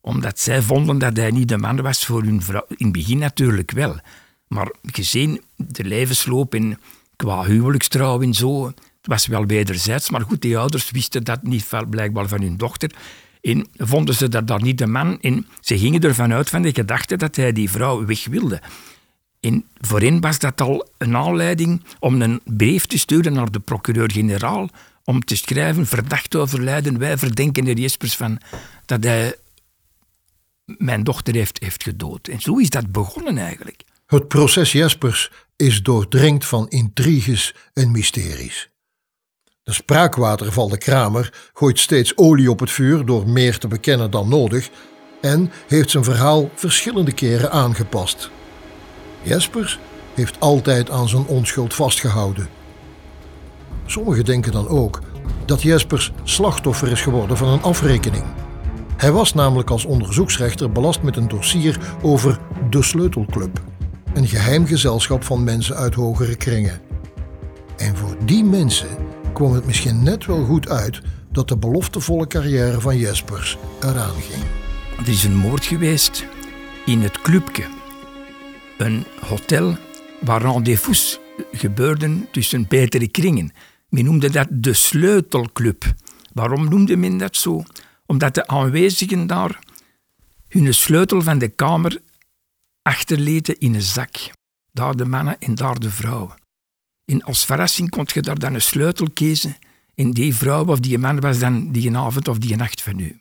Omdat 0.00 0.38
zij 0.38 0.62
vonden 0.62 0.98
dat 0.98 1.16
hij 1.16 1.30
niet 1.30 1.48
de 1.48 1.58
man 1.58 1.82
was 1.82 2.06
voor 2.06 2.22
hun 2.22 2.42
vrouw. 2.42 2.64
In 2.68 2.76
het 2.84 2.92
begin 2.92 3.18
natuurlijk 3.18 3.70
wel. 3.70 4.00
Maar 4.48 4.70
gezien 4.82 5.42
de 5.56 5.84
levensloop 5.84 6.54
en 6.54 6.78
qua 7.16 7.44
huwelijkstrouw 7.44 8.20
en 8.20 8.34
zo, 8.34 8.66
het 8.66 8.76
was 9.02 9.26
wel 9.26 9.46
wederzijds. 9.46 10.10
Maar 10.10 10.20
goed, 10.20 10.42
die 10.42 10.58
ouders 10.58 10.90
wisten 10.90 11.24
dat 11.24 11.42
niet 11.42 11.66
blijkbaar 11.90 12.28
van 12.28 12.40
hun 12.40 12.56
dochter. 12.56 12.90
En 13.40 13.66
vonden 13.76 14.14
ze 14.14 14.28
dat 14.28 14.46
dan 14.46 14.62
niet 14.62 14.78
de 14.78 14.86
man. 14.86 15.20
En 15.20 15.46
ze 15.60 15.78
gingen 15.78 16.00
ervan 16.00 16.32
uit 16.32 16.48
van 16.48 16.62
de 16.62 16.72
gedachte 16.72 17.16
dat 17.16 17.36
hij 17.36 17.52
die 17.52 17.70
vrouw 17.70 18.04
weg 18.04 18.26
wilde. 18.26 18.60
En 19.40 19.64
voor 19.80 20.00
hen 20.00 20.20
was 20.20 20.38
dat 20.38 20.60
al 20.60 20.88
een 20.98 21.16
aanleiding 21.16 21.82
om 21.98 22.22
een 22.22 22.40
brief 22.44 22.86
te 22.86 22.98
sturen 22.98 23.32
naar 23.32 23.50
de 23.50 23.60
procureur-generaal 23.60 24.68
om 25.04 25.24
te 25.24 25.36
schrijven, 25.36 25.86
verdacht 25.86 26.36
overlijden, 26.36 26.98
wij 26.98 27.18
verdenken 27.18 27.66
er 27.66 27.78
Jespers 27.78 28.16
van 28.16 28.38
dat 28.86 29.04
hij 29.04 29.34
mijn 30.64 31.04
dochter 31.04 31.34
heeft, 31.34 31.58
heeft 31.60 31.82
gedood. 31.82 32.28
En 32.28 32.40
zo 32.40 32.56
is 32.56 32.70
dat 32.70 32.92
begonnen 32.92 33.38
eigenlijk. 33.38 33.82
Het 34.08 34.28
proces 34.28 34.72
Jespers 34.72 35.30
is 35.56 35.82
doordrenkt 35.82 36.46
van 36.46 36.68
intriges 36.68 37.54
en 37.72 37.90
mysteries. 37.90 38.70
De 39.62 39.72
spraakwaterval 39.72 40.68
de 40.68 40.78
Kramer 40.78 41.50
gooit 41.52 41.78
steeds 41.78 42.16
olie 42.16 42.50
op 42.50 42.60
het 42.60 42.70
vuur 42.70 43.06
door 43.06 43.28
meer 43.28 43.58
te 43.58 43.68
bekennen 43.68 44.10
dan 44.10 44.28
nodig 44.28 44.70
en 45.20 45.50
heeft 45.66 45.90
zijn 45.90 46.04
verhaal 46.04 46.50
verschillende 46.54 47.12
keren 47.12 47.50
aangepast. 47.50 48.30
Jespers 49.22 49.78
heeft 50.14 50.40
altijd 50.40 50.90
aan 50.90 51.08
zijn 51.08 51.26
onschuld 51.26 51.74
vastgehouden. 51.74 52.48
Sommigen 53.86 54.24
denken 54.24 54.52
dan 54.52 54.68
ook 54.68 55.00
dat 55.44 55.62
Jespers 55.62 56.12
slachtoffer 56.22 56.90
is 56.90 57.00
geworden 57.00 57.36
van 57.36 57.48
een 57.48 57.62
afrekening. 57.62 58.24
Hij 58.96 59.12
was 59.12 59.34
namelijk 59.34 59.70
als 59.70 59.84
onderzoeksrechter 59.84 60.72
belast 60.72 61.02
met 61.02 61.16
een 61.16 61.28
dossier 61.28 61.96
over 62.02 62.38
de 62.70 62.82
Sleutelclub, 62.82 63.60
een 64.14 64.28
geheim 64.28 64.66
gezelschap 64.66 65.24
van 65.24 65.44
mensen 65.44 65.76
uit 65.76 65.94
hogere 65.94 66.36
kringen. 66.36 66.80
En 67.76 67.96
voor 67.96 68.16
die 68.24 68.44
mensen 68.44 68.88
kwam 69.32 69.52
het 69.52 69.66
misschien 69.66 70.02
net 70.02 70.26
wel 70.26 70.44
goed 70.44 70.68
uit 70.68 71.00
dat 71.32 71.48
de 71.48 71.56
beloftevolle 71.56 72.26
carrière 72.26 72.80
van 72.80 72.96
Jespers 72.96 73.56
eraan 73.80 74.20
ging. 74.20 74.44
Er 74.98 75.08
is 75.08 75.24
een 75.24 75.36
moord 75.36 75.64
geweest 75.64 76.26
in 76.86 77.00
het 77.00 77.20
clubje. 77.20 77.64
Een 78.78 79.04
hotel 79.20 79.76
waar 80.20 80.42
rendezvous 80.42 81.20
gebeurden 81.52 82.28
tussen 82.32 82.68
betere 82.68 83.08
kringen. 83.08 83.52
Men 83.88 84.04
noemde 84.04 84.30
dat 84.30 84.48
de 84.50 84.72
sleutelclub. 84.72 85.84
Waarom 86.32 86.68
noemde 86.68 86.96
men 86.96 87.18
dat 87.18 87.36
zo? 87.36 87.62
Omdat 88.06 88.34
de 88.34 88.46
aanwezigen 88.46 89.26
daar 89.26 89.58
hun 90.48 90.74
sleutel 90.74 91.22
van 91.22 91.38
de 91.38 91.48
kamer 91.48 92.00
achterlieten 92.88 93.58
in 93.58 93.74
een 93.74 93.82
zak. 93.82 94.16
Daar 94.72 94.96
de 94.96 95.04
mannen 95.04 95.40
en 95.40 95.54
daar 95.54 95.78
de 95.78 95.90
vrouwen. 95.90 96.36
En 97.04 97.22
als 97.22 97.44
verrassing 97.44 97.90
kon 97.90 98.06
je 98.12 98.22
daar 98.22 98.38
dan 98.38 98.54
een 98.54 98.62
sleutel 98.62 99.10
kiezen 99.10 99.56
en 99.94 100.10
die 100.10 100.34
vrouw 100.34 100.64
of 100.66 100.80
die 100.80 100.98
man 100.98 101.20
was 101.20 101.38
dan 101.38 101.72
die 101.72 101.96
avond 101.96 102.28
of 102.28 102.38
die 102.38 102.56
nacht 102.56 102.82
van 102.82 102.98
u. 102.98 103.20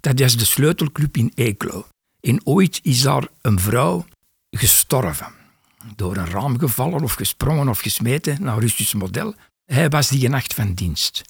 Dat 0.00 0.20
is 0.20 0.36
de 0.36 0.44
sleutelclub 0.44 1.16
in 1.16 1.32
Eeklo. 1.34 1.86
En 2.20 2.46
ooit 2.46 2.80
is 2.82 3.02
daar 3.02 3.28
een 3.40 3.60
vrouw 3.60 4.06
gestorven. 4.50 5.32
Door 5.96 6.16
een 6.16 6.30
raam 6.30 6.58
gevallen 6.58 7.02
of 7.02 7.12
gesprongen 7.12 7.68
of 7.68 7.80
gesmeten 7.80 8.42
naar 8.42 8.58
Russisch 8.58 8.94
model. 8.94 9.34
Hij 9.64 9.88
was 9.88 10.08
die 10.08 10.28
nacht 10.28 10.54
van 10.54 10.72
dienst. 10.74 11.24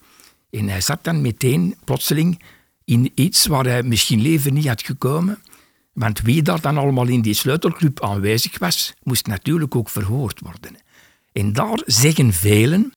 En 0.49 0.69
hij 0.69 0.81
zat 0.81 1.03
dan 1.03 1.21
meteen 1.21 1.75
plotseling 1.83 2.41
in 2.85 3.11
iets 3.15 3.45
waar 3.45 3.65
hij 3.65 3.83
misschien 3.83 4.21
leven 4.21 4.53
niet 4.53 4.67
had 4.67 4.83
gekomen. 4.83 5.41
Want 5.99 6.21
wie 6.21 6.41
daar 6.41 6.61
dan 6.61 6.77
allemaal 6.77 7.07
in 7.07 7.21
die 7.21 7.33
sleutelclub 7.33 8.03
aanwezig 8.03 8.57
was, 8.57 8.93
moest 9.03 9.27
natuurlijk 9.27 9.75
ook 9.75 9.89
verhoord 9.89 10.39
worden. 10.39 10.75
En 11.31 11.53
daar 11.53 11.81
zeggen 11.85 12.33
velen, 12.33 12.91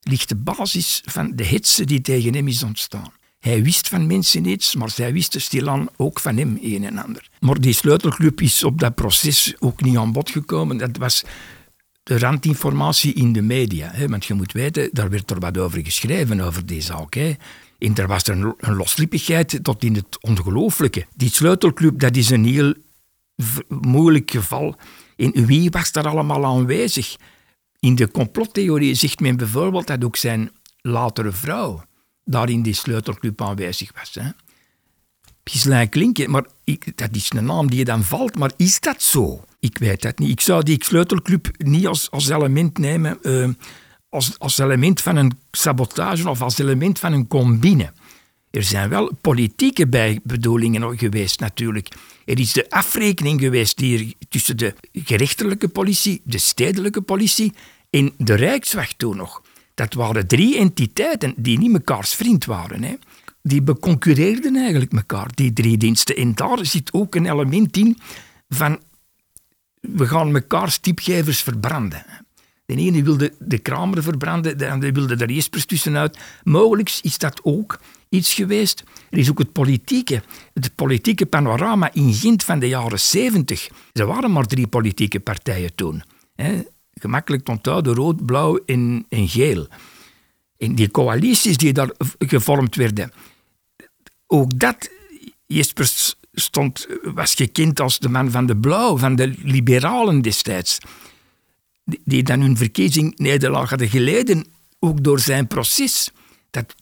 ligt 0.00 0.28
de 0.28 0.36
basis 0.36 1.02
van 1.04 1.32
de 1.34 1.44
hitse 1.44 1.84
die 1.84 2.00
tegen 2.00 2.34
hem 2.34 2.48
is 2.48 2.62
ontstaan. 2.62 3.12
Hij 3.38 3.62
wist 3.62 3.88
van 3.88 4.06
mensen 4.06 4.46
iets, 4.46 4.74
maar 4.74 4.90
zij 4.90 5.12
wisten 5.12 5.40
stilaan 5.40 5.88
ook 5.96 6.20
van 6.20 6.36
hem 6.36 6.58
een 6.62 6.84
en 6.84 6.98
ander. 6.98 7.28
Maar 7.40 7.60
die 7.60 7.72
sleutelclub 7.72 8.40
is 8.40 8.64
op 8.64 8.78
dat 8.80 8.94
proces 8.94 9.54
ook 9.58 9.80
niet 9.82 9.96
aan 9.96 10.12
bod 10.12 10.30
gekomen. 10.30 10.76
Dat 10.76 10.96
was 10.96 11.24
de 12.02 12.18
randinformatie 12.18 13.12
in 13.12 13.32
de 13.32 13.42
media. 13.42 13.90
Hè? 13.92 14.08
Want 14.08 14.24
je 14.24 14.34
moet 14.34 14.52
weten, 14.52 14.88
daar 14.92 15.10
werd 15.10 15.30
er 15.30 15.40
wat 15.40 15.58
over 15.58 15.84
geschreven, 15.84 16.40
over 16.40 16.66
die 16.66 16.80
zaak. 16.80 17.14
Hè? 17.14 17.34
En 17.82 17.94
er 17.94 18.06
was 18.06 18.26
een, 18.26 18.54
een 18.58 18.74
loslippigheid 18.74 19.58
tot 19.62 19.84
in 19.84 19.94
het 19.94 20.20
ongelooflijke. 20.20 21.06
Die 21.16 21.30
sleutelclub, 21.30 21.98
dat 21.98 22.16
is 22.16 22.30
een 22.30 22.44
heel 22.44 22.74
moeilijk 23.68 24.30
geval. 24.30 24.76
En 25.16 25.46
wie 25.46 25.70
was 25.70 25.92
daar 25.92 26.08
allemaal 26.08 26.44
aanwezig? 26.44 27.16
In 27.78 27.94
de 27.94 28.10
complottheorie 28.10 28.94
zegt 28.94 29.20
men 29.20 29.36
bijvoorbeeld 29.36 29.86
dat 29.86 30.04
ook 30.04 30.16
zijn 30.16 30.50
latere 30.80 31.32
vrouw 31.32 31.84
daar 32.24 32.50
in 32.50 32.62
die 32.62 32.74
sleutelclub 32.74 33.42
aanwezig 33.42 33.90
was. 33.94 34.14
Hè. 34.14 34.30
Gislijn 35.44 35.88
Klinken, 35.88 36.30
maar 36.30 36.46
ik, 36.64 36.96
dat 36.96 37.08
is 37.12 37.30
een 37.30 37.44
naam 37.44 37.70
die 37.70 37.78
je 37.78 37.84
dan 37.84 38.02
valt, 38.02 38.38
maar 38.38 38.52
is 38.56 38.80
dat 38.80 39.02
zo? 39.02 39.44
Ik 39.60 39.78
weet 39.78 40.02
dat 40.02 40.18
niet. 40.18 40.30
Ik 40.30 40.40
zou 40.40 40.62
die 40.62 40.84
sleutelclub 40.84 41.48
niet 41.56 41.86
als, 41.86 42.10
als 42.10 42.28
element 42.28 42.78
nemen, 42.78 43.18
uh, 43.22 43.48
als, 44.12 44.38
als 44.38 44.58
element 44.58 45.00
van 45.00 45.16
een 45.16 45.32
sabotage 45.50 46.28
of 46.28 46.42
als 46.42 46.58
element 46.58 46.98
van 46.98 47.12
een 47.12 47.26
combine. 47.26 47.92
Er 48.50 48.62
zijn 48.62 48.88
wel 48.88 49.10
politieke 49.20 49.86
bijbedoelingen 49.86 50.98
geweest 50.98 51.40
natuurlijk. 51.40 51.88
Er 52.24 52.38
is 52.38 52.52
de 52.52 52.70
afrekening 52.70 53.40
geweest 53.40 53.80
hier 53.80 54.12
tussen 54.28 54.56
de 54.56 54.74
gerechtelijke 54.92 55.68
politie, 55.68 56.20
de 56.24 56.38
stedelijke 56.38 57.00
politie 57.00 57.52
en 57.90 58.12
de 58.16 58.34
Rijkswacht 58.34 58.98
toen 58.98 59.16
nog. 59.16 59.42
Dat 59.74 59.94
waren 59.94 60.26
drie 60.26 60.56
entiteiten 60.56 61.34
die 61.36 61.58
niet 61.58 61.72
mekaars 61.72 62.14
vriend 62.14 62.44
waren. 62.44 62.82
Hè. 62.82 62.94
Die 63.42 63.62
beconcurreerden 63.62 64.56
eigenlijk 64.56 64.92
elkaar, 64.92 65.30
die 65.34 65.52
drie 65.52 65.76
diensten. 65.76 66.16
En 66.16 66.34
daar 66.34 66.66
zit 66.66 66.92
ook 66.92 67.14
een 67.14 67.26
element 67.26 67.76
in 67.76 67.98
van 68.48 68.80
we 69.80 70.06
gaan 70.06 70.30
mekaars 70.30 70.78
tipgevers 70.78 71.42
verbranden. 71.42 72.04
De 72.76 72.78
ene 72.78 73.02
wilde 73.02 73.32
de 73.38 73.58
Kramer 73.58 74.02
verbranden, 74.02 74.58
de 74.58 74.70
andere 74.70 74.92
wilde 74.92 75.16
er 75.16 75.30
Jespers 75.30 75.64
tussenuit. 75.64 76.18
Mogelijk 76.44 76.98
is 77.02 77.18
dat 77.18 77.40
ook 77.42 77.78
iets 78.08 78.34
geweest. 78.34 78.84
Er 79.10 79.18
is 79.18 79.30
ook 79.30 79.38
het 79.38 79.52
politieke, 79.52 80.22
het 80.54 80.74
politieke 80.74 81.26
panorama 81.26 81.92
in 81.92 82.14
Gent 82.14 82.44
van 82.44 82.58
de 82.58 82.68
jaren 82.68 83.00
zeventig. 83.00 83.68
Er 83.92 84.06
waren 84.06 84.32
maar 84.32 84.46
drie 84.46 84.66
politieke 84.66 85.20
partijen 85.20 85.74
toen. 85.74 86.02
Hè. 86.34 86.62
Gemakkelijk 86.94 87.44
te 87.44 87.50
onthouden, 87.50 87.94
rood, 87.94 88.26
blauw 88.26 88.58
en, 88.66 89.06
en 89.08 89.28
geel. 89.28 89.66
En 90.58 90.74
die 90.74 90.90
coalities 90.90 91.56
die 91.56 91.72
daar 91.72 91.90
gevormd 92.18 92.74
werden, 92.74 93.12
ook 94.26 94.58
dat, 94.58 94.90
Jespers 95.46 96.14
stond, 96.32 96.86
was 97.02 97.34
gekend 97.34 97.80
als 97.80 97.98
de 97.98 98.08
man 98.08 98.30
van 98.30 98.46
de 98.46 98.56
blauw, 98.56 98.96
van 98.96 99.16
de 99.16 99.34
liberalen 99.42 100.22
destijds 100.22 100.78
die 101.84 102.22
dan 102.22 102.40
hun 102.40 102.56
verkiezingsnederlaag 102.56 103.68
hadden 103.68 103.88
geleden, 103.88 104.46
ook 104.78 105.04
door 105.04 105.20
zijn 105.20 105.46
proces. 105.46 106.10
Dat, 106.50 106.74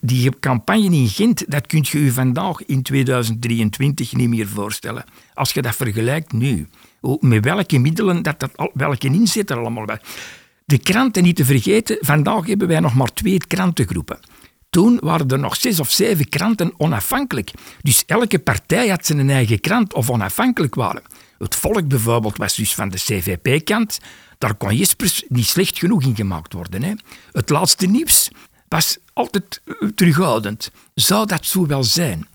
die 0.00 0.38
campagne 0.38 0.96
in 0.96 1.08
Gent, 1.08 1.44
dat 1.50 1.66
kun 1.66 1.84
je 1.90 2.04
je 2.04 2.12
vandaag 2.12 2.64
in 2.64 2.82
2023 2.82 4.12
niet 4.12 4.28
meer 4.28 4.48
voorstellen. 4.48 5.04
Als 5.34 5.52
je 5.52 5.62
dat 5.62 5.76
vergelijkt 5.76 6.32
nu. 6.32 6.68
Met 7.20 7.44
welke 7.44 7.78
middelen, 7.78 8.22
dat, 8.22 8.40
dat, 8.40 8.70
welke 8.74 9.06
inzet 9.06 9.50
er 9.50 9.58
allemaal 9.58 9.84
bij. 9.84 10.00
De 10.64 10.78
kranten 10.78 11.22
niet 11.22 11.36
te 11.36 11.44
vergeten, 11.44 11.96
vandaag 12.00 12.46
hebben 12.46 12.68
wij 12.68 12.80
nog 12.80 12.94
maar 12.94 13.12
twee 13.12 13.38
krantengroepen. 13.38 14.18
Toen 14.70 14.98
waren 15.02 15.28
er 15.28 15.38
nog 15.38 15.56
zes 15.56 15.80
of 15.80 15.90
zeven 15.90 16.28
kranten 16.28 16.72
onafhankelijk. 16.76 17.50
Dus 17.82 18.04
elke 18.06 18.38
partij 18.38 18.88
had 18.88 19.06
zijn 19.06 19.30
eigen 19.30 19.60
krant 19.60 19.94
of 19.94 20.10
onafhankelijk 20.10 20.74
waren. 20.74 21.02
Het 21.38 21.54
volk 21.54 21.88
bijvoorbeeld 21.88 22.36
was 22.36 22.56
dus 22.56 22.74
van 22.74 22.88
de 22.88 22.96
CVP-kant. 22.96 23.98
Daar 24.38 24.54
kon 24.54 24.76
Jespers 24.76 25.24
niet 25.28 25.46
slecht 25.46 25.78
genoeg 25.78 26.02
in 26.02 26.16
gemaakt 26.16 26.52
worden. 26.52 26.82
Hè. 26.82 26.92
Het 27.32 27.50
laatste 27.50 27.86
nieuws 27.86 28.30
was 28.68 28.98
altijd 29.12 29.60
eh, 29.64 29.88
terughoudend. 29.94 30.70
Zou 30.94 31.26
dat 31.26 31.46
zo 31.46 31.66
wel 31.66 31.84
zijn? 31.84 32.26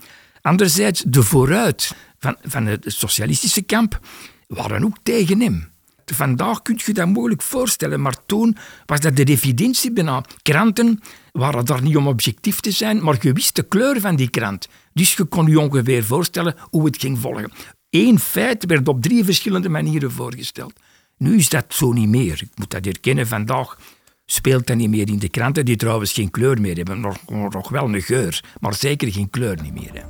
Anderzijds, 0.41 1.03
de 1.07 1.23
vooruit 1.23 1.95
van, 2.19 2.35
van 2.43 2.65
het 2.65 2.83
socialistische 2.87 3.61
kamp 3.61 3.99
waren 4.47 4.83
ook 4.85 4.97
tegen 5.03 5.41
hem. 5.41 5.71
Vandaag 6.05 6.61
kun 6.61 6.79
je 6.85 6.93
dat 6.93 7.07
moeilijk 7.07 7.41
voorstellen, 7.41 8.01
maar 8.01 8.15
toen 8.25 8.57
was 8.85 8.99
dat 8.99 9.15
de 9.15 9.23
evidentie 9.23 9.91
bijna. 9.91 10.23
Kranten 10.41 10.99
waren 11.31 11.65
daar 11.65 11.81
niet 11.81 11.97
om 11.97 12.07
objectief 12.07 12.59
te 12.59 12.71
zijn, 12.71 13.03
maar 13.03 13.17
je 13.21 13.33
wist 13.33 13.55
de 13.55 13.63
kleur 13.63 14.01
van 14.01 14.15
die 14.15 14.29
krant. 14.29 14.67
Dus 14.93 15.13
je 15.13 15.23
kon 15.23 15.47
je 15.47 15.59
ongeveer 15.59 16.03
voorstellen 16.03 16.55
hoe 16.59 16.85
het 16.85 16.97
ging 16.97 17.19
volgen. 17.19 17.51
Eén 17.93 18.19
feit 18.19 18.65
werd 18.65 18.87
op 18.87 19.01
drie 19.01 19.23
verschillende 19.23 19.69
manieren 19.69 20.11
voorgesteld. 20.11 20.73
Nu 21.17 21.37
is 21.37 21.49
dat 21.49 21.65
zo 21.67 21.91
niet 21.91 22.07
meer. 22.07 22.41
Ik 22.41 22.49
moet 22.55 22.71
dat 22.71 22.85
erkennen, 22.85 23.27
vandaag 23.27 23.77
speelt 24.25 24.67
dat 24.67 24.77
niet 24.77 24.89
meer 24.89 25.07
in 25.07 25.19
de 25.19 25.29
kranten, 25.29 25.65
die 25.65 25.75
trouwens 25.75 26.13
geen 26.13 26.31
kleur 26.31 26.61
meer 26.61 26.75
hebben. 26.75 26.99
Nog, 26.99 27.17
nog 27.49 27.69
wel 27.69 27.93
een 27.93 28.01
geur, 28.01 28.43
maar 28.59 28.73
zeker 28.73 29.11
geen 29.11 29.29
kleur 29.29 29.61
niet 29.61 29.73
meer. 29.73 30.05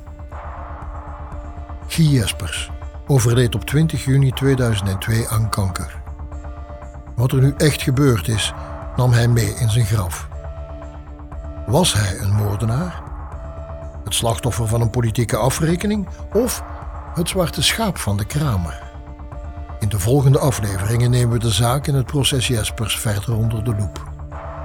Guy 1.88 2.06
Jespers, 2.06 2.70
overleed 3.06 3.54
op 3.54 3.64
20 3.64 4.04
juni 4.04 4.30
2002 4.30 5.28
aan 5.28 5.50
kanker. 5.50 6.02
Wat 7.16 7.32
er 7.32 7.40
nu 7.40 7.54
echt 7.56 7.82
gebeurd 7.82 8.28
is, 8.28 8.52
nam 8.96 9.12
hij 9.12 9.28
mee 9.28 9.54
in 9.54 9.70
zijn 9.70 9.86
graf. 9.86 10.28
Was 11.66 11.92
hij 11.92 12.18
een 12.18 12.34
moordenaar? 12.34 13.02
Het 14.04 14.14
slachtoffer 14.14 14.66
van 14.66 14.80
een 14.80 14.90
politieke 14.90 15.36
afrekening 15.36 16.08
of 16.32 16.64
het 17.14 17.28
zwarte 17.28 17.62
schaap 17.62 17.98
van 17.98 18.16
de 18.16 18.24
kramer? 18.24 18.82
In 19.80 19.88
de 19.88 19.98
volgende 19.98 20.38
afleveringen 20.38 21.10
nemen 21.10 21.32
we 21.32 21.38
de 21.38 21.50
zaak 21.50 21.86
en 21.86 21.94
het 21.94 22.06
proces 22.06 22.46
Jespers 22.46 22.98
verder 22.98 23.36
onder 23.36 23.64
de 23.64 23.74
loep. 23.78 24.12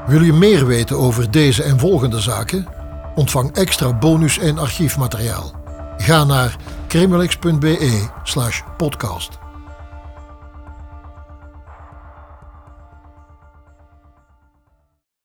Wil 0.08 0.22
je 0.22 0.34
meer 0.34 0.66
weten 0.66 0.98
over 0.98 1.32
deze 1.32 1.64
en 1.64 1.80
volgende 1.80 2.20
zaken? 2.20 2.68
Ontvang 3.16 3.56
extra 3.56 3.94
bonus 3.94 4.38
en 4.38 4.58
archiefmateriaal. 4.58 5.52
Ga 5.98 6.24
naar 6.24 6.56
kremelex.be/podcast. 6.88 9.49